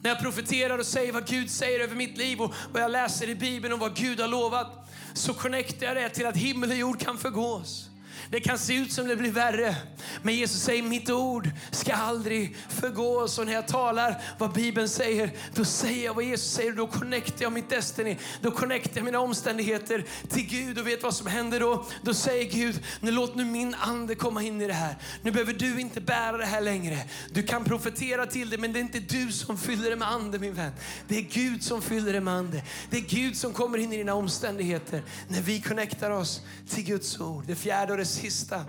När 0.02 0.10
jag 0.10 0.20
profeterar 0.20 0.78
och 0.78 0.86
säger 0.86 1.13
vad 1.13 1.28
Gud 1.28 1.50
säger 1.50 1.80
över 1.80 1.96
mitt 1.96 2.17
liv 2.17 2.41
och 2.41 2.54
vad 2.74 2.82
jag 2.82 2.91
läser 2.91 3.30
i 3.30 3.36
Bibeln 3.36 3.74
och 3.74 3.80
vad 3.80 3.96
Gud 3.96 4.20
har 4.20 4.28
lovat 4.28 4.89
så 5.13 5.34
connectar 5.34 5.88
jag 5.88 5.96
det 5.96 6.10
till 6.10 6.26
att 6.26 6.38
himmel 6.38 6.70
och 6.70 6.78
jord 6.78 7.00
kan 7.00 7.17
förgås. 7.17 7.89
Det 8.30 8.40
kan 8.40 8.58
se 8.58 8.74
ut 8.74 8.92
som 8.92 9.08
det 9.08 9.16
blir 9.16 9.32
värre. 9.32 9.76
Men 10.22 10.36
Jesus 10.36 10.62
säger 10.62 10.84
mitt 10.84 11.10
ord 11.10 11.50
ska 11.72 11.94
aldrig 11.94 12.56
förgås. 12.70 13.40
Och 13.40 13.46
när 13.46 13.54
jag 13.54 13.68
talar 13.68 14.22
vad 14.38 14.54
Bibeln 14.54 14.90
säger, 14.90 15.32
då 15.54 15.66
säger 15.66 16.06
jag 16.06 16.13
vad 16.13 16.24
Jesus 16.24 16.52
säger. 16.52 16.72
Då 16.72 16.88
connectar 16.88 17.44
jag 17.44 17.52
mitt 17.52 17.70
destiny. 17.70 18.18
Då 18.42 18.52
connectar 18.52 18.96
jag 18.96 19.06
mina 19.06 19.20
omständigheter 19.20 20.06
till 20.30 20.48
Gud. 20.48 20.80
Och 20.80 20.88
vet 20.88 21.04
vad 21.04 21.16
som 21.16 21.28
händer 21.28 21.60
då? 21.60 21.86
Då 22.02 22.13
säger 22.13 22.52
Gud, 22.52 22.84
nu 23.00 23.12
låt 23.12 23.36
nu 23.36 23.46
min 23.46 23.76
ande 23.76 24.16
komma 24.16 24.44
in 24.44 24.62
i 24.62 24.68
det 24.68 24.74
här. 24.74 24.96
Nu 25.22 25.32
behöver 25.32 25.54
du 25.54 25.82
inte 25.82 26.02
bära 26.02 26.38
det 26.38 26.46
här 26.46 26.62
längre. 26.62 26.98
Du 27.32 27.44
kan 27.44 27.63
profetera 27.63 28.26
till 28.26 28.50
det, 28.50 28.58
men 28.58 28.74
det 28.74 28.80
är 28.80 28.82
inte 28.82 29.00
du 29.00 29.32
som 29.32 29.58
fyller 29.58 29.90
det 29.90 29.96
med 29.96 30.08
ande 30.08 30.40
min 30.40 30.54
vän. 30.54 30.72
Det 31.08 31.18
är 31.18 31.22
Gud 31.22 31.63
som 31.63 31.82
fyller 31.82 32.13
det 32.13 32.22
med 32.22 32.34
ande. 32.34 32.63
Det 32.90 32.98
är 32.98 33.02
Gud 33.02 33.38
som 33.38 33.54
kommer 33.54 33.78
in 33.78 33.94
i 33.94 33.98
dina 33.98 34.13
omständigheter 34.13 35.04
när 35.28 35.42
vi 35.42 35.62
connectar 35.62 36.12
oss 36.12 36.42
till 36.70 36.84
Guds 36.84 37.20
ord. 37.20 37.44
Det 37.48 37.56
fjärde 37.56 37.92
och 37.92 37.98
det 37.98 38.06
sista. 38.18 38.66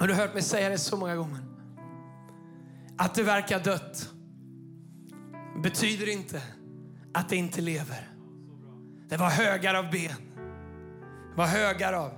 Och 0.00 0.06
du 0.06 0.14
har 0.14 0.20
hört 0.20 0.34
mig 0.34 0.42
säga 0.42 0.68
det 0.68 0.78
så 0.78 0.96
många 0.96 1.16
gånger. 1.16 1.40
Att 2.96 3.14
det 3.14 3.22
verkar 3.22 3.60
dött 3.60 4.10
betyder 5.62 6.08
inte 6.08 6.42
att 7.14 7.28
det 7.28 7.36
inte 7.36 7.60
lever. 7.60 8.10
Det 9.08 9.16
var 9.16 9.30
högar 9.30 9.74
av 9.74 9.90
ben. 9.90 10.32
Det 11.30 11.36
var 11.36 11.46
högar 11.46 11.92
av 11.92 12.12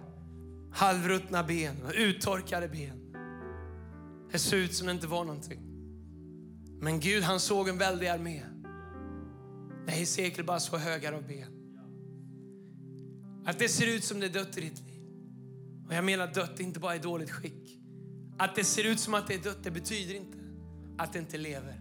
halvruttna 0.72 1.44
ben 1.44 1.76
uttorkade 1.94 2.68
ben. 2.68 3.00
Det 4.32 4.38
såg 4.38 4.58
ut 4.58 4.74
som 4.74 4.86
det 4.86 4.92
inte 4.92 5.06
var 5.06 5.24
någonting. 5.24 5.60
Men 6.80 7.00
Gud 7.00 7.22
han 7.22 7.40
såg 7.40 7.68
en 7.68 7.78
väldig 7.78 8.06
armé. 8.06 8.42
När 9.86 9.92
Hesekiel 9.92 10.46
bara 10.46 10.60
såg 10.60 10.80
högar 10.80 11.12
av 11.12 11.26
ben. 11.26 11.48
Att 13.46 13.58
det 13.58 13.68
ser 13.68 13.86
ut 13.96 14.04
som 14.04 14.20
det 14.20 14.26
är 14.26 14.30
dött 14.30 14.58
i 14.58 14.60
ditt 14.60 14.80
liv. 14.80 14.93
Och 15.86 15.94
jag 15.94 16.04
menar 16.04 16.26
dött 16.26 16.60
inte 16.60 16.80
bara 16.80 16.96
i 16.96 16.98
dåligt 16.98 17.30
skick. 17.30 17.78
Att 18.38 18.54
det 18.54 18.64
ser 18.64 18.84
ut 18.84 19.00
som 19.00 19.14
att 19.14 19.26
det 19.26 19.34
är 19.34 19.38
dött, 19.38 19.58
det 19.62 19.70
betyder 19.70 20.14
inte 20.14 20.38
att 20.98 21.12
det 21.12 21.18
inte 21.18 21.38
lever. 21.38 21.80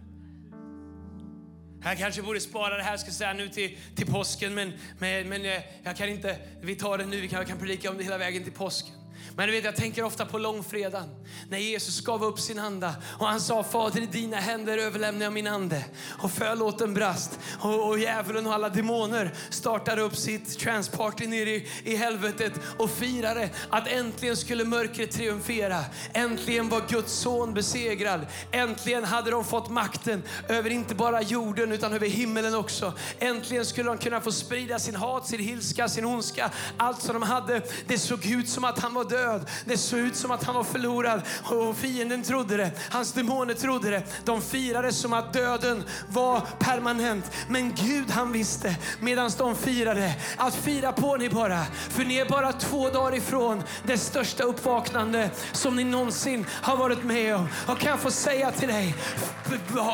Jag 1.82 1.98
kanske 1.98 2.22
borde 2.22 2.40
spara 2.40 2.76
det 2.76 2.82
här 2.82 2.96
ska 2.96 3.10
säga, 3.10 3.32
nu 3.32 3.48
till, 3.48 3.78
till 3.94 4.06
påsken, 4.06 4.54
men, 4.54 4.72
men, 4.98 5.28
men 5.28 5.44
eh, 5.44 5.62
jag 5.82 5.96
kan 5.96 6.08
inte, 6.08 6.38
vi 6.60 6.76
tar 6.76 6.98
det 6.98 7.06
nu, 7.06 7.20
vi 7.20 7.28
kan, 7.28 7.38
jag 7.38 7.48
kan 7.48 7.58
predika 7.58 7.90
om 7.90 7.96
det 7.96 8.04
hela 8.04 8.18
vägen 8.18 8.44
till 8.44 8.52
påsken. 8.52 8.94
Men 9.36 9.46
du 9.46 9.52
vet, 9.52 9.64
jag 9.64 9.76
tänker 9.76 10.04
ofta 10.04 10.26
på 10.26 10.38
långfredagen 10.38 11.08
när 11.48 11.58
Jesus 11.58 12.00
gav 12.00 12.24
upp 12.24 12.40
sin 12.40 12.58
anda 12.58 12.94
och 13.18 13.26
han 13.26 13.40
sa 13.40 13.62
Fader 13.62 14.00
i 14.00 14.06
dina 14.06 14.36
händer 14.36 14.78
överlämnar 14.78 15.24
jag 15.24 15.32
min 15.32 15.46
ande. 15.46 15.84
Och 16.22 16.30
förlåten 16.30 16.94
brast 16.94 17.38
och, 17.60 17.88
och 17.88 17.98
djävulen 17.98 18.46
och 18.46 18.54
alla 18.54 18.68
demoner 18.68 19.34
startade 19.50 20.02
upp 20.02 20.16
sitt 20.16 20.58
transparty 20.58 21.26
nere 21.26 21.50
i, 21.50 21.68
i 21.84 21.96
helvetet 21.96 22.52
och 22.78 22.90
firade 22.90 23.50
att 23.70 23.88
äntligen 23.88 24.36
skulle 24.36 24.64
mörkret 24.64 25.10
triumfera. 25.10 25.84
Äntligen 26.12 26.68
var 26.68 26.82
Guds 26.88 27.12
son 27.12 27.54
besegrad. 27.54 28.26
Äntligen 28.50 29.04
hade 29.04 29.30
de 29.30 29.44
fått 29.44 29.70
makten 29.70 30.22
över 30.48 30.70
inte 30.70 30.94
bara 30.94 31.22
jorden 31.22 31.72
utan 31.72 31.92
över 31.92 32.08
himmelen 32.08 32.54
också. 32.54 32.92
Äntligen 33.18 33.66
skulle 33.66 33.88
de 33.88 33.98
kunna 33.98 34.20
få 34.20 34.32
sprida 34.32 34.78
sin 34.78 34.96
hat, 34.96 35.26
sin 35.26 35.40
ilska, 35.40 35.88
sin 35.88 36.04
ondska. 36.04 36.50
Allt 36.76 37.02
som 37.02 37.14
de 37.14 37.22
hade. 37.22 37.62
Det 37.86 37.98
såg 37.98 38.26
ut 38.26 38.48
som 38.48 38.64
att 38.64 38.78
han 38.78 38.94
var 38.94 39.03
var 39.04 39.10
död. 39.10 39.50
Det 39.64 39.78
såg 39.78 39.98
ut 39.98 40.16
som 40.16 40.30
att 40.30 40.44
han 40.44 40.54
var 40.54 40.64
förlorad 40.64 41.22
och 41.44 41.76
fienden 41.76 42.22
trodde 42.22 42.56
det. 42.56 42.70
Hans 42.90 43.12
demoner 43.12 43.54
trodde 43.54 43.90
det. 43.90 44.02
De 44.24 44.42
firade 44.42 44.92
som 44.92 45.12
att 45.12 45.32
döden 45.32 45.84
var 46.08 46.40
permanent. 46.58 47.30
Men 47.48 47.74
Gud 47.74 48.10
han 48.10 48.32
visste 48.32 48.76
medan 49.00 49.30
de 49.38 49.56
firade 49.56 50.14
att 50.36 50.54
fira 50.54 50.92
på 50.92 51.16
ni 51.16 51.28
bara. 51.28 51.64
För 51.90 52.04
ni 52.04 52.16
är 52.16 52.28
bara 52.28 52.52
två 52.52 52.90
dagar 52.90 53.16
ifrån 53.16 53.62
det 53.86 53.98
största 53.98 54.44
uppvaknande 54.44 55.30
som 55.52 55.76
ni 55.76 55.84
någonsin 55.84 56.46
har 56.50 56.76
varit 56.76 57.04
med 57.04 57.36
om. 57.36 57.48
Och 57.66 57.78
kan 57.78 57.90
jag 57.90 58.00
få 58.00 58.10
säga 58.10 58.50
till 58.50 58.68
dig, 58.68 58.94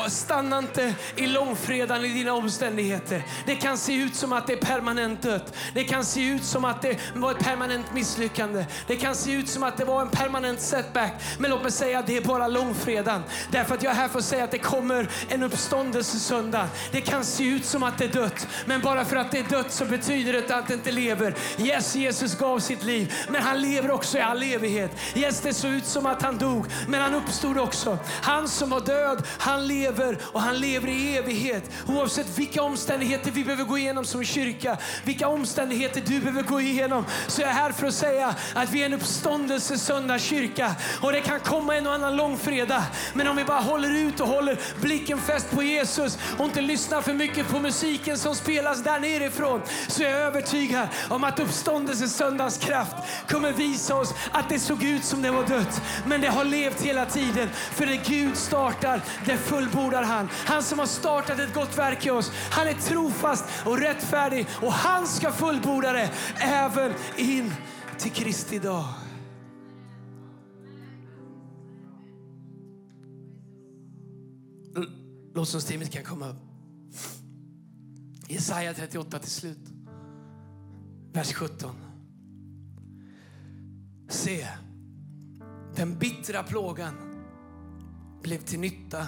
stanna 0.07 0.57
inte 0.57 0.95
i 1.15 1.27
långfredagen 1.27 2.05
i 2.05 2.13
dina 2.13 2.33
omständigheter. 2.33 3.23
Det 3.45 3.55
kan 3.55 3.77
se 3.77 3.93
ut 3.93 4.15
som 4.15 4.33
att 4.33 4.47
det 4.47 4.53
är 4.53 4.57
permanent 4.57 5.21
dött. 5.21 5.53
Det 5.73 5.83
kan 5.83 6.05
se 6.05 6.27
ut 6.27 6.43
som 6.43 6.65
att 6.65 6.81
det 6.81 6.97
var 7.15 7.31
ett 7.31 7.39
permanent 7.39 7.93
misslyckande. 7.93 8.65
Det 8.87 8.95
kan 9.01 9.15
se 9.15 9.31
ut 9.31 9.49
som 9.49 9.63
att 9.63 9.77
det 9.77 9.85
var 9.85 10.01
en 10.01 10.09
permanent 10.09 10.61
setback. 10.61 11.13
Men 11.39 11.51
låt 11.51 11.61
mig 11.61 11.71
säga 11.71 11.99
att 11.99 12.07
det 12.07 12.17
är 12.17 12.21
bara 12.21 12.47
långfredagen. 12.47 13.23
Därför 13.51 13.75
att 13.75 13.83
jag 13.83 13.91
är 13.91 13.95
här 13.95 14.07
för 14.07 14.19
att 14.19 14.25
säga 14.25 14.43
att 14.43 14.51
det 14.51 14.57
kommer 14.57 15.09
en 15.29 15.43
uppståndelse 15.43 16.19
söndag. 16.19 16.67
Det 16.91 17.01
kan 17.01 17.23
se 17.25 17.43
ut 17.43 17.65
som 17.65 17.83
att 17.83 17.97
det 17.97 18.05
är 18.05 18.09
dött. 18.09 18.47
Men 18.65 18.81
bara 18.81 19.05
för 19.05 19.15
att 19.15 19.31
det 19.31 19.39
är 19.39 19.43
dött 19.43 19.71
så 19.71 19.85
betyder 19.85 20.33
det 20.33 20.55
att 20.55 20.67
det 20.67 20.73
inte 20.73 20.91
lever. 20.91 21.35
Yes, 21.59 21.95
Jesus 21.95 22.37
gav 22.37 22.59
sitt 22.59 22.83
liv. 22.83 23.13
Men 23.29 23.41
han 23.41 23.61
lever 23.61 23.91
också 23.91 24.17
i 24.17 24.21
all 24.21 24.43
evighet. 24.43 24.91
Yes, 25.15 25.41
det 25.41 25.53
såg 25.53 25.71
ut 25.71 25.85
som 25.85 26.05
att 26.05 26.21
han 26.21 26.37
dog. 26.37 26.65
Men 26.87 27.01
han 27.01 27.15
uppstod 27.15 27.57
också. 27.57 27.97
Han 28.21 28.49
som 28.49 28.69
var 28.69 28.81
död, 28.81 29.27
han 29.37 29.67
lever 29.67 30.17
och 30.21 30.41
han 30.41 30.59
lever 30.59 30.87
i 30.87 31.17
evighet. 31.17 31.71
Oavsett 31.87 32.37
vilka 32.37 32.61
omständigheter 32.63 33.31
vi 33.31 33.43
behöver 33.43 33.63
gå 33.63 33.77
igenom 33.77 34.05
som 34.05 34.23
kyrka, 34.23 34.77
vilka 35.03 35.27
omständigheter 35.27 36.01
du 36.05 36.19
behöver 36.19 36.43
gå 36.43 36.61
igenom, 36.61 37.05
så 37.27 37.41
är 37.41 37.45
jag 37.45 37.53
här 37.53 37.71
för 37.71 37.87
att 37.87 37.93
säga 37.93 38.35
att 38.53 38.71
vi 38.71 38.83
är 38.83 38.90
en 38.91 38.99
uppståndelse 38.99 39.77
söndagskyrka. 39.77 40.75
Och 41.01 41.11
det 41.11 41.21
kan 41.21 41.39
komma 41.39 41.75
en 41.75 41.87
och 41.87 41.93
annan 41.93 42.15
långfredag. 42.15 42.83
Men 43.13 43.27
om 43.27 43.35
vi 43.35 43.43
bara 43.43 43.59
håller 43.59 43.89
ut 43.89 44.19
och 44.19 44.27
håller 44.27 44.59
blicken 44.81 45.21
fäst 45.21 45.51
på 45.51 45.63
Jesus 45.63 46.17
och 46.37 46.45
inte 46.45 46.61
lyssnar 46.61 47.01
för 47.01 47.13
mycket 47.13 47.47
på 47.47 47.59
musiken 47.59 48.17
som 48.17 48.35
spelas 48.35 48.83
där 48.83 48.99
nerifrån 48.99 49.61
så 49.87 50.03
är 50.03 50.09
jag 50.09 50.19
övertygad 50.19 50.87
om 51.09 51.23
att 51.23 51.39
uppståndelse 51.39 52.07
söndags 52.07 52.57
kraft 52.57 52.95
kommer 53.29 53.51
visa 53.51 53.95
oss 53.95 54.13
att 54.31 54.49
det 54.49 54.59
såg 54.59 54.83
ut 54.83 55.05
som 55.05 55.21
det 55.21 55.31
var 55.31 55.43
dött. 55.43 55.81
Men 56.05 56.21
det 56.21 56.27
har 56.27 56.45
levt 56.45 56.81
hela 56.81 57.05
tiden. 57.05 57.49
För 57.53 57.85
det 57.85 57.99
Gud 58.05 58.37
startar, 58.37 59.01
det 59.25 59.37
fullbordar 59.37 60.03
han. 60.03 60.29
Han 60.45 60.63
som 60.63 60.79
har 60.79 60.85
startat 60.85 61.39
ett 61.39 61.53
gott 61.53 61.77
verk 61.77 62.05
i 62.05 62.09
oss, 62.09 62.31
han 62.51 62.67
är 62.67 62.73
trofast 62.73 63.45
och 63.65 63.77
rättfärdig 63.77 64.45
och 64.61 64.73
han 64.73 65.07
ska 65.07 65.31
fullborda 65.31 65.93
det 65.93 66.09
även 66.39 66.93
in 67.17 67.53
till 68.01 68.11
Kristi 68.11 68.59
dag. 68.59 68.85
Lovsångsteamet 75.33 75.91
kan 75.91 76.03
komma 76.03 76.29
upp. 76.29 76.37
Jesaja 78.27 78.73
38 78.73 79.19
till 79.19 79.31
slut. 79.31 79.57
Vers 81.13 81.33
17. 81.33 81.75
Se, 84.09 84.47
den 85.75 85.99
bittra 85.99 86.43
plågan 86.43 86.93
blev 88.21 88.37
till 88.37 88.59
nytta 88.59 89.07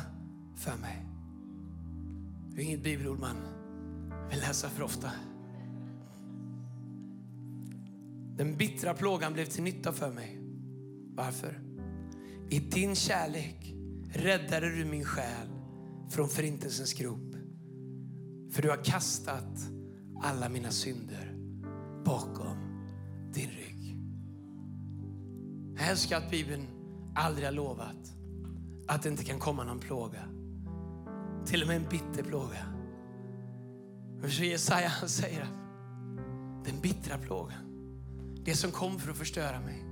för 0.55 0.77
mig. 0.77 1.05
Det 2.49 2.61
är 2.61 2.65
inget 2.65 2.83
bibelord 2.83 3.19
man 3.19 3.37
vill 4.29 4.39
läsa 4.39 4.69
för 4.69 4.83
ofta. 4.83 5.11
Den 8.37 8.57
bittra 8.57 8.93
plågan 8.93 9.33
blev 9.33 9.45
till 9.45 9.63
nytta 9.63 9.93
för 9.93 10.11
mig. 10.11 10.39
Varför? 11.15 11.59
I 12.49 12.59
din 12.59 12.95
kärlek 12.95 13.75
räddade 14.13 14.75
du 14.75 14.85
min 14.85 15.05
själ 15.05 15.47
från 16.09 16.29
förintelsens 16.29 16.93
grop. 16.93 17.35
För 18.51 18.61
du 18.61 18.69
har 18.69 18.83
kastat 18.83 19.69
alla 20.23 20.49
mina 20.49 20.71
synder 20.71 21.35
bakom 22.05 22.57
din 23.33 23.49
rygg. 23.49 23.97
Jag 25.77 25.89
älskar 25.89 26.17
att 26.17 26.31
Bibeln 26.31 26.67
aldrig 27.15 27.47
har 27.47 27.53
lovat 27.53 28.13
att 28.87 29.03
det 29.03 29.09
inte 29.09 29.23
kan 29.23 29.39
komma 29.39 29.63
någon 29.63 29.79
plåga. 29.79 30.23
Till 31.45 31.61
och 31.61 31.67
med 31.67 31.77
en 31.77 31.89
bitter 31.89 32.23
plåga. 32.23 32.65
Så 34.29 34.43
Jesaja 34.43 34.89
säger 34.89 35.41
att 35.41 36.65
den 36.65 36.81
bittra 36.81 37.17
plågan 37.17 37.72
det 38.45 38.55
som 38.55 38.71
kom 38.71 38.99
för 38.99 39.11
att 39.11 39.17
förstöra 39.17 39.59
mig, 39.59 39.85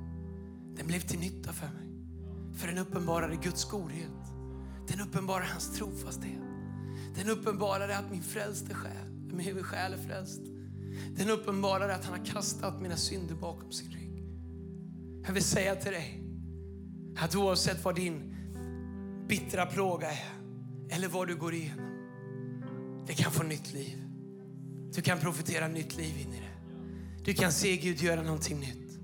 den 0.75 0.87
blev 0.87 0.99
till 0.99 1.19
nytta 1.19 1.53
för 1.53 1.67
mig. 1.67 1.87
För 2.53 2.67
den 2.67 2.77
uppenbarade 2.77 3.35
Guds 3.35 3.65
godhet. 3.65 4.11
Den 4.87 5.01
uppenbarade 5.01 5.45
hans 5.45 5.77
trofasthet. 5.77 6.41
Den 7.15 7.29
uppenbarade 7.29 7.97
att 7.97 8.11
min 8.11 8.23
frälste 8.23 8.73
själ, 8.73 9.09
min 9.33 9.63
själ 9.63 9.93
är 9.93 9.97
frälst. 9.97 10.41
Den 11.17 11.29
uppenbarade 11.29 11.95
att 11.95 12.05
han 12.05 12.19
har 12.19 12.25
kastat 12.25 12.81
mina 12.81 12.97
synder 12.97 13.35
bakom 13.35 13.71
sin 13.71 13.91
rygg. 13.91 14.23
Jag 15.25 15.33
vill 15.33 15.43
säga 15.43 15.75
till 15.75 15.91
dig 15.91 16.23
att 17.17 17.35
oavsett 17.35 17.85
vad 17.85 17.95
din 17.95 18.35
bittra 19.27 19.65
plåga 19.65 20.11
är 20.11 20.41
eller 20.89 21.07
vad 21.07 21.27
du 21.27 21.35
går 21.35 21.53
igenom, 21.53 21.91
det 23.07 23.13
kan 23.13 23.31
få 23.31 23.43
nytt 23.43 23.73
liv. 23.73 24.03
Du 24.95 25.01
kan 25.01 25.19
profitera 25.19 25.67
nytt 25.67 25.97
liv 25.97 26.17
in 26.17 26.33
i 26.33 26.39
det. 26.39 26.50
Du 27.23 27.33
kan 27.33 27.51
se 27.51 27.77
Gud 27.77 28.01
göra 28.01 28.21
någonting 28.21 28.59
nytt. 28.59 28.99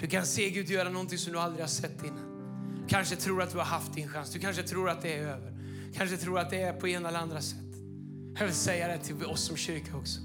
Du 0.00 0.06
kan 0.06 0.26
se 0.26 0.50
Gud 0.50 0.70
göra 0.70 0.88
någonting 0.88 1.18
som 1.18 1.32
du 1.32 1.38
aldrig 1.38 1.62
har 1.62 1.68
sett 1.68 2.04
innan. 2.04 2.26
Du 2.82 2.88
kanske 2.88 3.16
tror 3.16 3.42
att 3.42 3.50
du 3.50 3.58
har 3.58 3.64
haft 3.64 3.94
din 3.94 4.08
chans. 4.08 4.30
Du 4.30 4.38
kanske 4.38 4.62
tror 4.62 4.90
att 4.90 5.02
det 5.02 5.14
är 5.14 5.22
över. 5.22 5.50
Du 5.86 5.92
kanske 5.92 6.16
tror 6.16 6.38
att 6.38 6.50
det 6.50 6.62
är 6.62 6.72
på 6.72 6.88
ena 6.88 7.08
eller 7.08 7.18
andra 7.18 7.40
sätt. 7.40 7.58
Jag 8.38 8.46
vill 8.46 8.54
säga 8.54 8.88
det 8.88 8.98
till 8.98 9.24
oss 9.24 9.40
som 9.40 9.56
kyrka 9.56 9.96
också. 9.96 10.20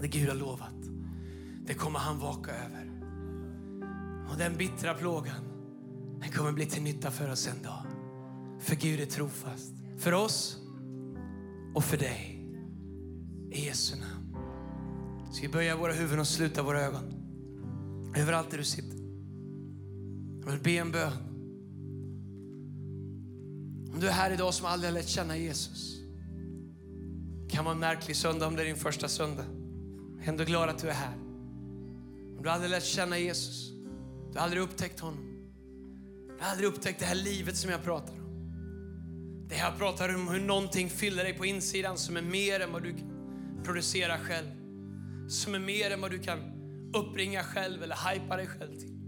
Det 0.00 0.08
Gud 0.08 0.28
har 0.28 0.36
lovat, 0.36 0.82
det 1.66 1.74
kommer 1.74 1.98
han 1.98 2.18
vaka 2.18 2.50
över. 2.50 2.90
Och 4.30 4.38
den 4.38 4.56
bittra 4.56 4.94
plågan, 4.94 5.44
den 6.20 6.30
kommer 6.30 6.52
bli 6.52 6.66
till 6.66 6.82
nytta 6.82 7.10
för 7.10 7.30
oss 7.30 7.48
en 7.48 7.62
dag. 7.62 7.86
För 8.60 8.76
Gud 8.76 9.00
är 9.00 9.06
trofast. 9.06 9.72
För 9.98 10.12
oss 10.12 10.56
och 11.74 11.84
för 11.84 11.96
dig. 11.96 12.38
I 13.50 13.66
Jesu 13.66 13.96
namn. 13.96 14.21
Ska 15.32 15.42
vi 15.42 15.48
böja 15.48 15.76
våra 15.76 15.92
huvuden 15.92 16.20
och 16.20 16.26
sluta 16.26 16.62
våra 16.62 16.80
ögon? 16.80 17.02
Överallt 18.16 18.50
där 18.50 18.58
du 18.58 18.64
sitter. 18.64 18.98
Jag 20.44 20.50
vill 20.52 20.60
be 20.60 20.70
en 20.70 20.92
bön. 20.92 21.12
Om 23.92 24.00
du 24.00 24.08
är 24.08 24.12
här 24.12 24.30
idag 24.30 24.54
som 24.54 24.66
aldrig 24.66 24.92
har 24.92 24.98
lärt 24.98 25.08
känna 25.08 25.36
Jesus. 25.36 26.00
Det 27.44 27.50
kan 27.50 27.64
vara 27.64 27.74
en 27.74 27.80
märklig 27.80 28.16
söndag 28.16 28.46
om 28.46 28.56
det 28.56 28.62
är 28.62 28.66
din 28.66 28.76
första 28.76 29.08
söndag. 29.08 29.44
Jag 30.18 30.24
är 30.24 30.28
ändå 30.28 30.44
glad 30.44 30.68
att 30.68 30.78
du 30.78 30.88
är 30.88 30.94
här. 30.94 31.14
Om 32.36 32.40
du 32.42 32.50
aldrig 32.50 32.70
lärt 32.70 32.84
känna 32.84 33.18
Jesus 33.18 33.70
Du 34.32 34.38
har 34.38 34.44
aldrig 34.44 34.62
upptäckt 34.62 35.00
honom. 35.00 35.52
Du 36.38 36.44
har 36.44 36.50
aldrig 36.50 36.68
upptäckt 36.68 37.00
det 37.00 37.06
här 37.06 37.14
livet 37.14 37.56
som 37.56 37.70
jag 37.70 37.84
pratar 37.84 38.14
om. 38.14 38.22
Det 39.48 39.56
jag 39.56 39.78
pratar 39.78 40.14
om 40.14 40.28
hur 40.28 40.40
någonting 40.40 40.90
fyller 40.90 41.24
dig 41.24 41.34
på 41.34 41.46
insidan 41.46 41.98
som 41.98 42.16
är 42.16 42.22
mer 42.22 42.60
än 42.60 42.72
vad 42.72 42.82
du 42.82 42.90
kan 42.90 43.60
producera 43.64 44.18
själv. 44.18 44.61
Som 45.32 45.54
är 45.54 45.58
mer 45.58 45.90
än 45.90 46.00
vad 46.00 46.10
du 46.10 46.18
kan 46.18 46.38
uppringa 46.94 47.42
själv 47.42 47.82
eller 47.82 48.12
hypa 48.12 48.36
dig 48.36 48.46
själv 48.46 48.78
till. 48.78 48.98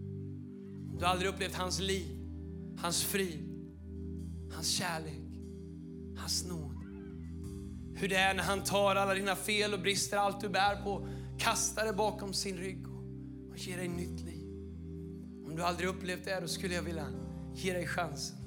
Du 0.98 1.04
har 1.04 1.12
aldrig 1.12 1.30
upplevt 1.30 1.54
hans 1.54 1.80
liv, 1.80 2.18
hans 2.78 3.04
frid, 3.04 3.40
hans 4.52 4.68
kärlek, 4.68 5.40
hans 6.16 6.44
nåd. 6.44 6.74
Hur 7.96 8.08
det 8.08 8.16
är 8.16 8.34
när 8.34 8.42
han 8.42 8.64
tar 8.64 8.96
alla 8.96 9.14
dina 9.14 9.36
fel 9.36 9.74
och 9.74 9.80
brister, 9.80 10.16
allt 10.16 10.40
du 10.40 10.48
bär 10.48 10.82
på, 10.84 11.08
kastar 11.38 11.86
det 11.86 11.92
bakom 11.92 12.32
sin 12.32 12.56
rygg 12.56 12.86
och 13.50 13.58
ger 13.58 13.76
dig 13.76 13.88
nytt 13.88 14.20
liv. 14.20 14.48
Om 15.46 15.56
du 15.56 15.62
aldrig 15.62 15.88
upplevt 15.88 16.24
det, 16.24 16.40
då 16.40 16.48
skulle 16.48 16.74
jag 16.74 16.82
vilja 16.82 17.06
ge 17.54 17.72
dig 17.72 17.86
chansen. 17.86 18.38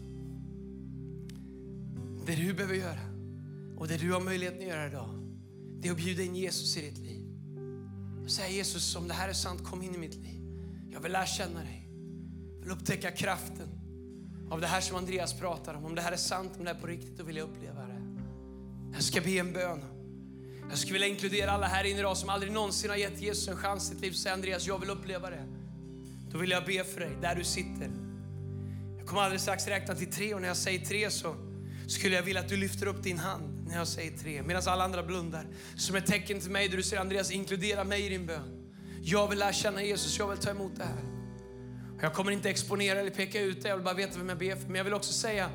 Det 2.25 2.35
du 2.35 2.53
behöver 2.53 2.75
göra 2.75 3.01
och 3.77 3.87
det 3.87 3.97
du 3.97 4.11
har 4.11 4.21
möjlighet 4.21 4.57
att 4.57 4.67
göra 4.67 4.87
idag, 4.87 5.09
det 5.81 5.87
är 5.87 5.91
att 5.91 5.97
bjuda 5.97 6.23
in 6.23 6.35
Jesus 6.35 6.77
i 6.77 6.81
ditt 6.81 6.97
liv. 6.97 7.16
Och 8.27 8.31
säga 8.31 8.49
Jesus, 8.49 8.95
om 8.95 9.07
det 9.07 9.13
här 9.13 9.29
är 9.29 9.33
sant, 9.33 9.63
kom 9.63 9.83
in 9.83 9.95
i 9.95 9.97
mitt 9.97 10.15
liv. 10.15 10.41
Jag 10.91 10.99
vill 10.99 11.11
lära 11.11 11.25
känna 11.25 11.59
dig. 11.59 11.89
Jag 12.53 12.61
vill 12.61 12.71
upptäcka 12.71 13.11
kraften 13.11 13.67
av 14.51 14.61
det 14.61 14.67
här 14.67 14.81
som 14.81 14.97
Andreas 14.97 15.33
pratar 15.39 15.73
om. 15.73 15.85
Om 15.85 15.95
det 15.95 16.01
här 16.01 16.11
är 16.11 16.17
sant, 16.17 16.51
om 16.57 16.65
det 16.65 16.71
är 16.71 16.75
på 16.75 16.87
riktigt, 16.87 17.17
då 17.17 17.23
vill 17.23 17.37
jag 17.37 17.49
uppleva 17.49 17.81
det. 17.81 18.01
Jag 18.93 19.03
ska 19.03 19.21
be 19.21 19.29
en 19.29 19.53
bön. 19.53 19.83
Jag 20.69 20.77
skulle 20.77 20.93
vilja 20.93 21.07
inkludera 21.07 21.51
alla 21.51 21.67
här 21.67 21.83
inne 21.83 21.99
idag 21.99 22.17
som 22.17 22.29
aldrig 22.29 22.51
någonsin 22.51 22.89
har 22.89 22.97
gett 22.97 23.21
Jesus 23.21 23.47
en 23.47 23.57
chans 23.57 23.83
i 23.83 23.93
sitt 23.93 24.01
liv. 24.01 24.11
Säg 24.11 24.31
Andreas, 24.31 24.67
jag 24.67 24.79
vill 24.79 24.89
uppleva 24.89 25.29
det. 25.29 25.45
Då 26.31 26.37
vill 26.37 26.51
jag 26.51 26.65
be 26.65 26.83
för 26.83 26.99
dig, 26.99 27.11
där 27.21 27.35
du 27.35 27.43
sitter. 27.43 27.91
Jag 28.97 29.07
kommer 29.07 29.21
alldeles 29.21 29.41
strax 29.41 29.67
räkna 29.67 29.95
till 29.95 30.11
tre 30.11 30.33
och 30.33 30.41
när 30.41 30.47
jag 30.47 30.57
säger 30.57 30.85
tre 30.85 31.11
så 31.11 31.35
skulle 31.87 32.15
jag 32.15 32.23
vilja 32.23 32.41
att 32.41 32.49
du 32.49 32.57
lyfter 32.57 32.87
upp 32.87 33.03
din 33.03 33.17
hand 33.17 33.56
när 33.67 33.77
jag 33.77 33.87
säger 33.87 34.17
tre, 34.17 34.43
medan 34.43 34.63
alla 34.65 34.83
andra 34.83 35.03
blundar. 35.03 35.45
Som 35.75 35.95
ett 35.95 36.05
tecken 36.05 36.39
till 36.39 36.51
mig 36.51 36.67
där 36.67 36.77
du 36.77 36.83
säger 36.83 37.01
Andreas, 37.01 37.31
inkludera 37.31 37.83
mig 37.83 38.05
i 38.05 38.09
din 38.09 38.25
bön. 38.25 38.73
Jag 39.01 39.27
vill 39.27 39.39
lära 39.39 39.53
känna 39.53 39.83
Jesus, 39.83 40.19
jag 40.19 40.27
vill 40.27 40.37
ta 40.37 40.49
emot 40.49 40.71
det 40.75 40.83
här. 40.83 41.03
Jag 42.01 42.13
kommer 42.13 42.31
inte 42.31 42.49
exponera 42.49 42.99
eller 42.99 43.11
peka 43.11 43.41
ut 43.41 43.63
det, 43.63 43.69
jag 43.69 43.75
vill 43.75 43.85
bara 43.85 43.93
veta 43.93 44.17
vem 44.17 44.29
jag 44.29 44.37
ber 44.37 44.55
för. 44.55 44.67
Men 44.67 44.75
jag 44.75 44.83
vill 44.83 44.93
också 44.93 45.13
säga, 45.13 45.49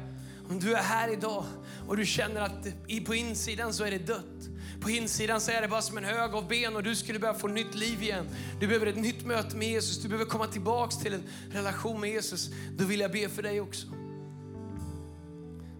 om 0.48 0.60
du 0.60 0.74
är 0.74 0.82
här 0.82 1.12
idag 1.12 1.44
och 1.88 1.96
du 1.96 2.06
känner 2.06 2.40
att 2.40 2.66
på 3.06 3.14
insidan 3.14 3.74
så 3.74 3.84
är 3.84 3.90
det 3.90 3.98
dött. 3.98 4.48
På 4.80 4.90
insidan 4.90 5.40
så 5.40 5.50
är 5.50 5.62
det 5.62 5.68
bara 5.68 5.82
som 5.82 5.98
en 5.98 6.04
hög 6.04 6.34
av 6.34 6.48
ben 6.48 6.76
och 6.76 6.82
du 6.82 6.96
skulle 6.96 7.18
behöva 7.18 7.38
få 7.38 7.48
nytt 7.48 7.74
liv 7.74 8.02
igen. 8.02 8.28
Du 8.60 8.66
behöver 8.66 8.86
ett 8.86 8.96
nytt 8.96 9.26
möte 9.26 9.56
med 9.56 9.68
Jesus, 9.68 10.02
du 10.02 10.08
behöver 10.08 10.30
komma 10.30 10.46
tillbaks 10.46 10.98
till 10.98 11.14
en 11.14 11.22
relation 11.50 12.00
med 12.00 12.10
Jesus. 12.10 12.50
Då 12.76 12.84
vill 12.84 13.00
jag 13.00 13.12
be 13.12 13.28
för 13.28 13.42
dig 13.42 13.60
också. 13.60 13.86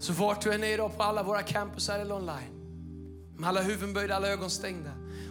Så 0.02 0.12
vart 0.12 0.42
du 0.42 0.52
än 0.52 0.64
är 0.64 0.74
idag 0.74 0.96
på 0.96 1.02
alla 1.02 1.22
våra 1.22 1.42
campusar 1.42 1.98
eller 1.98 2.14
online, 2.14 2.52
med 3.36 3.48
alla 3.48 3.62
huvuden 3.62 3.94
böjda, 3.94 4.16
alla 4.16 4.28
ögon 4.28 4.50
stängda. 4.50 4.90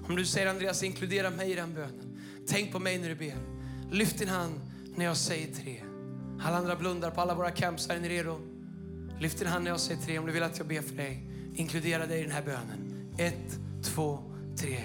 Om 0.10 0.15
du 0.15 0.25
säger 0.25 0.47
Andreas, 0.47 0.84
inkludera 0.84 1.29
mig 1.29 1.51
i 1.51 1.55
den 1.55 1.73
bönen. 1.73 2.19
Tänk 2.47 2.71
på 2.71 2.79
mig 2.79 2.99
när 2.99 3.10
du 3.10 3.15
ber. 3.15 3.36
Lyft 3.91 4.17
din 4.17 4.27
hand 4.27 4.53
när 4.95 5.05
jag 5.05 5.17
säger 5.17 5.53
tre. 5.53 5.81
Alla 6.41 6.57
andra 6.57 6.75
blundar 6.75 7.12
på 7.12 7.21
alla 7.21 7.36
våra 7.36 7.51
camps. 7.51 7.89
Är 7.89 7.99
ni 7.99 8.10
redo? 8.10 8.39
Lyft 9.19 9.39
din 9.39 9.47
hand 9.47 9.63
när 9.63 9.71
jag 9.71 9.79
säger 9.79 10.01
tre 10.01 10.19
om 10.19 10.25
du 10.25 10.31
vill 10.31 10.43
att 10.43 10.57
jag 10.57 10.67
ber 10.67 10.81
för 10.81 10.95
dig. 10.95 11.29
Inkludera 11.55 12.05
dig 12.05 12.19
i 12.19 12.23
den 12.23 12.31
här 12.31 12.43
bönen. 12.43 13.10
Ett, 13.17 13.60
två, 13.84 14.19
tre. 14.57 14.79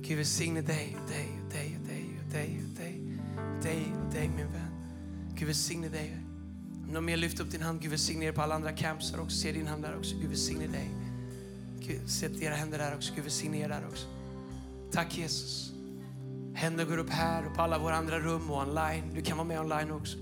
Gud 0.00 0.16
välsigne 0.16 0.60
dig, 0.60 0.96
dig, 1.08 1.28
dig, 1.52 1.78
dig, 1.88 2.20
dig, 2.32 2.62
dig, 2.76 3.00
dig, 3.62 3.92
dig 4.12 4.28
min 4.28 4.52
vän. 4.52 4.72
Gud 5.34 5.46
välsigne 5.46 5.88
dig. 5.88 6.29
Någon 6.92 7.04
mer 7.04 7.16
lyft 7.16 7.40
upp 7.40 7.50
din 7.50 7.62
hand, 7.62 7.80
Gud 7.82 7.90
välsigne 7.90 8.24
er 8.24 8.32
på 8.32 8.42
alla 8.42 8.54
andra 8.54 8.72
campsar 8.72 9.20
också. 9.20 9.36
Se 9.36 9.52
din 9.52 9.66
hand 9.66 9.82
där 9.82 9.96
också. 9.98 10.14
Gud 10.20 10.28
välsigne 10.30 10.66
dig. 10.66 10.90
Gud, 11.80 12.10
sätt 12.10 12.42
era 12.42 12.54
händer 12.54 12.78
där 12.78 12.94
också. 12.96 13.12
Gud 13.14 13.24
välsigne 13.24 13.58
er 13.58 13.68
där 13.68 13.82
också. 13.90 14.06
Tack 14.92 15.18
Jesus. 15.18 15.72
Händer 16.54 16.84
går 16.84 16.98
upp 16.98 17.10
här 17.10 17.46
och 17.46 17.54
på 17.56 17.62
alla 17.62 17.78
våra 17.78 17.96
andra 17.96 18.18
rum 18.18 18.50
och 18.50 18.58
online. 18.62 19.14
Du 19.14 19.22
kan 19.22 19.36
vara 19.36 19.48
med 19.48 19.60
online 19.60 19.90
också. 19.90 20.16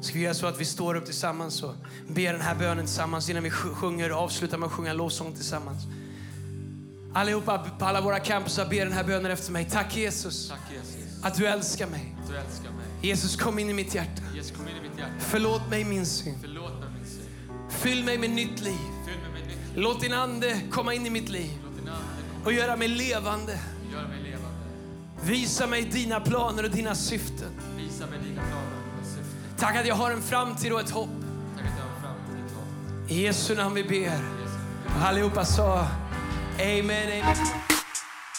Ska 0.00 0.14
vi 0.14 0.24
göra 0.24 0.34
så 0.34 0.46
att 0.46 0.60
vi 0.60 0.64
står 0.64 0.94
upp 0.94 1.04
tillsammans 1.04 1.62
och 1.62 1.74
ber 2.08 2.32
den 2.32 2.42
här 2.42 2.54
bönen 2.54 2.86
tillsammans 2.86 3.30
innan 3.30 3.42
vi 3.42 3.50
sjunger 3.50 4.12
och 4.12 4.18
avslutar 4.18 4.58
med 4.58 4.66
att 4.66 4.72
sjunga 4.72 4.92
lovsång 4.92 5.32
tillsammans. 5.32 5.82
Allihopa 7.14 7.58
på 7.78 7.84
alla 7.84 8.00
våra 8.00 8.20
campusar 8.20 8.68
ber 8.68 8.84
den 8.84 8.92
här 8.92 9.04
bönen 9.04 9.30
efter 9.30 9.52
mig. 9.52 9.68
Tack 9.70 9.96
Jesus, 9.96 10.48
Tack 10.48 10.72
Jesus, 10.72 11.24
att 11.24 11.34
du 11.34 11.46
älskar 11.46 11.86
mig. 11.86 12.14
att 12.22 12.28
du 12.28 12.36
älskar 12.36 12.70
mig. 12.70 12.71
Jesus 13.02 13.36
kom 13.36 13.58
in 13.58 13.70
i 13.70 13.74
mitt 13.74 13.94
hjärta. 13.94 14.22
Jesus 14.34 14.56
kom 14.56 14.68
in 14.68 14.76
i 14.76 14.80
mitt 14.80 14.98
hjärta. 14.98 15.12
Förlåt 15.18 15.70
mig 15.70 15.84
min 15.84 16.06
synd. 16.06 16.36
Förlåt 16.40 16.80
mig 16.80 16.88
min 16.98 17.06
synd. 17.06 17.28
Fyll 17.70 18.04
mig 18.04 18.18
med 18.18 18.30
nytt 18.30 18.60
liv. 18.60 18.78
Fyll 19.06 19.18
mig 19.18 19.32
med 19.32 19.48
nytt 19.48 19.48
liv. 19.48 19.82
Låt 19.82 20.00
din 20.00 20.12
ande 20.12 20.60
komma 20.70 20.94
in 20.94 21.06
i 21.06 21.10
mitt 21.10 21.28
liv 21.28 21.50
och 22.44 22.52
göra 22.52 22.76
mig 22.76 22.88
levande. 22.88 23.58
mig. 24.08 24.22
Visa 25.24 25.66
mig 25.66 25.82
dina 25.82 26.20
planer 26.20 26.64
och 26.64 26.70
dina 26.70 26.94
syften. 26.94 27.60
Visa 27.76 28.06
mig 28.06 28.18
dina 28.28 28.42
planer 28.42 28.66
och 28.66 28.94
dina 28.96 29.08
syften. 29.16 29.56
Tack 29.58 29.76
att 29.76 29.86
jag 29.86 29.94
har 29.94 30.10
en 30.10 30.22
framtid 30.22 30.72
och 30.72 30.80
ett 30.80 30.90
hopp. 30.90 31.08
Tack 31.56 31.66
att 31.66 31.78
jag 31.78 31.84
har 31.84 32.00
fram 32.00 32.14
till 32.26 32.42
ditt 32.44 32.54
hopp. 32.54 33.10
I 33.10 33.22
Jesu 33.22 33.54
namn 33.54 33.74
vi 33.74 33.84
ber. 33.84 34.20
Och 34.86 35.06
allihopa 35.06 35.44
sa 35.44 35.86
Amen, 36.58 37.22
amen. 37.22 37.71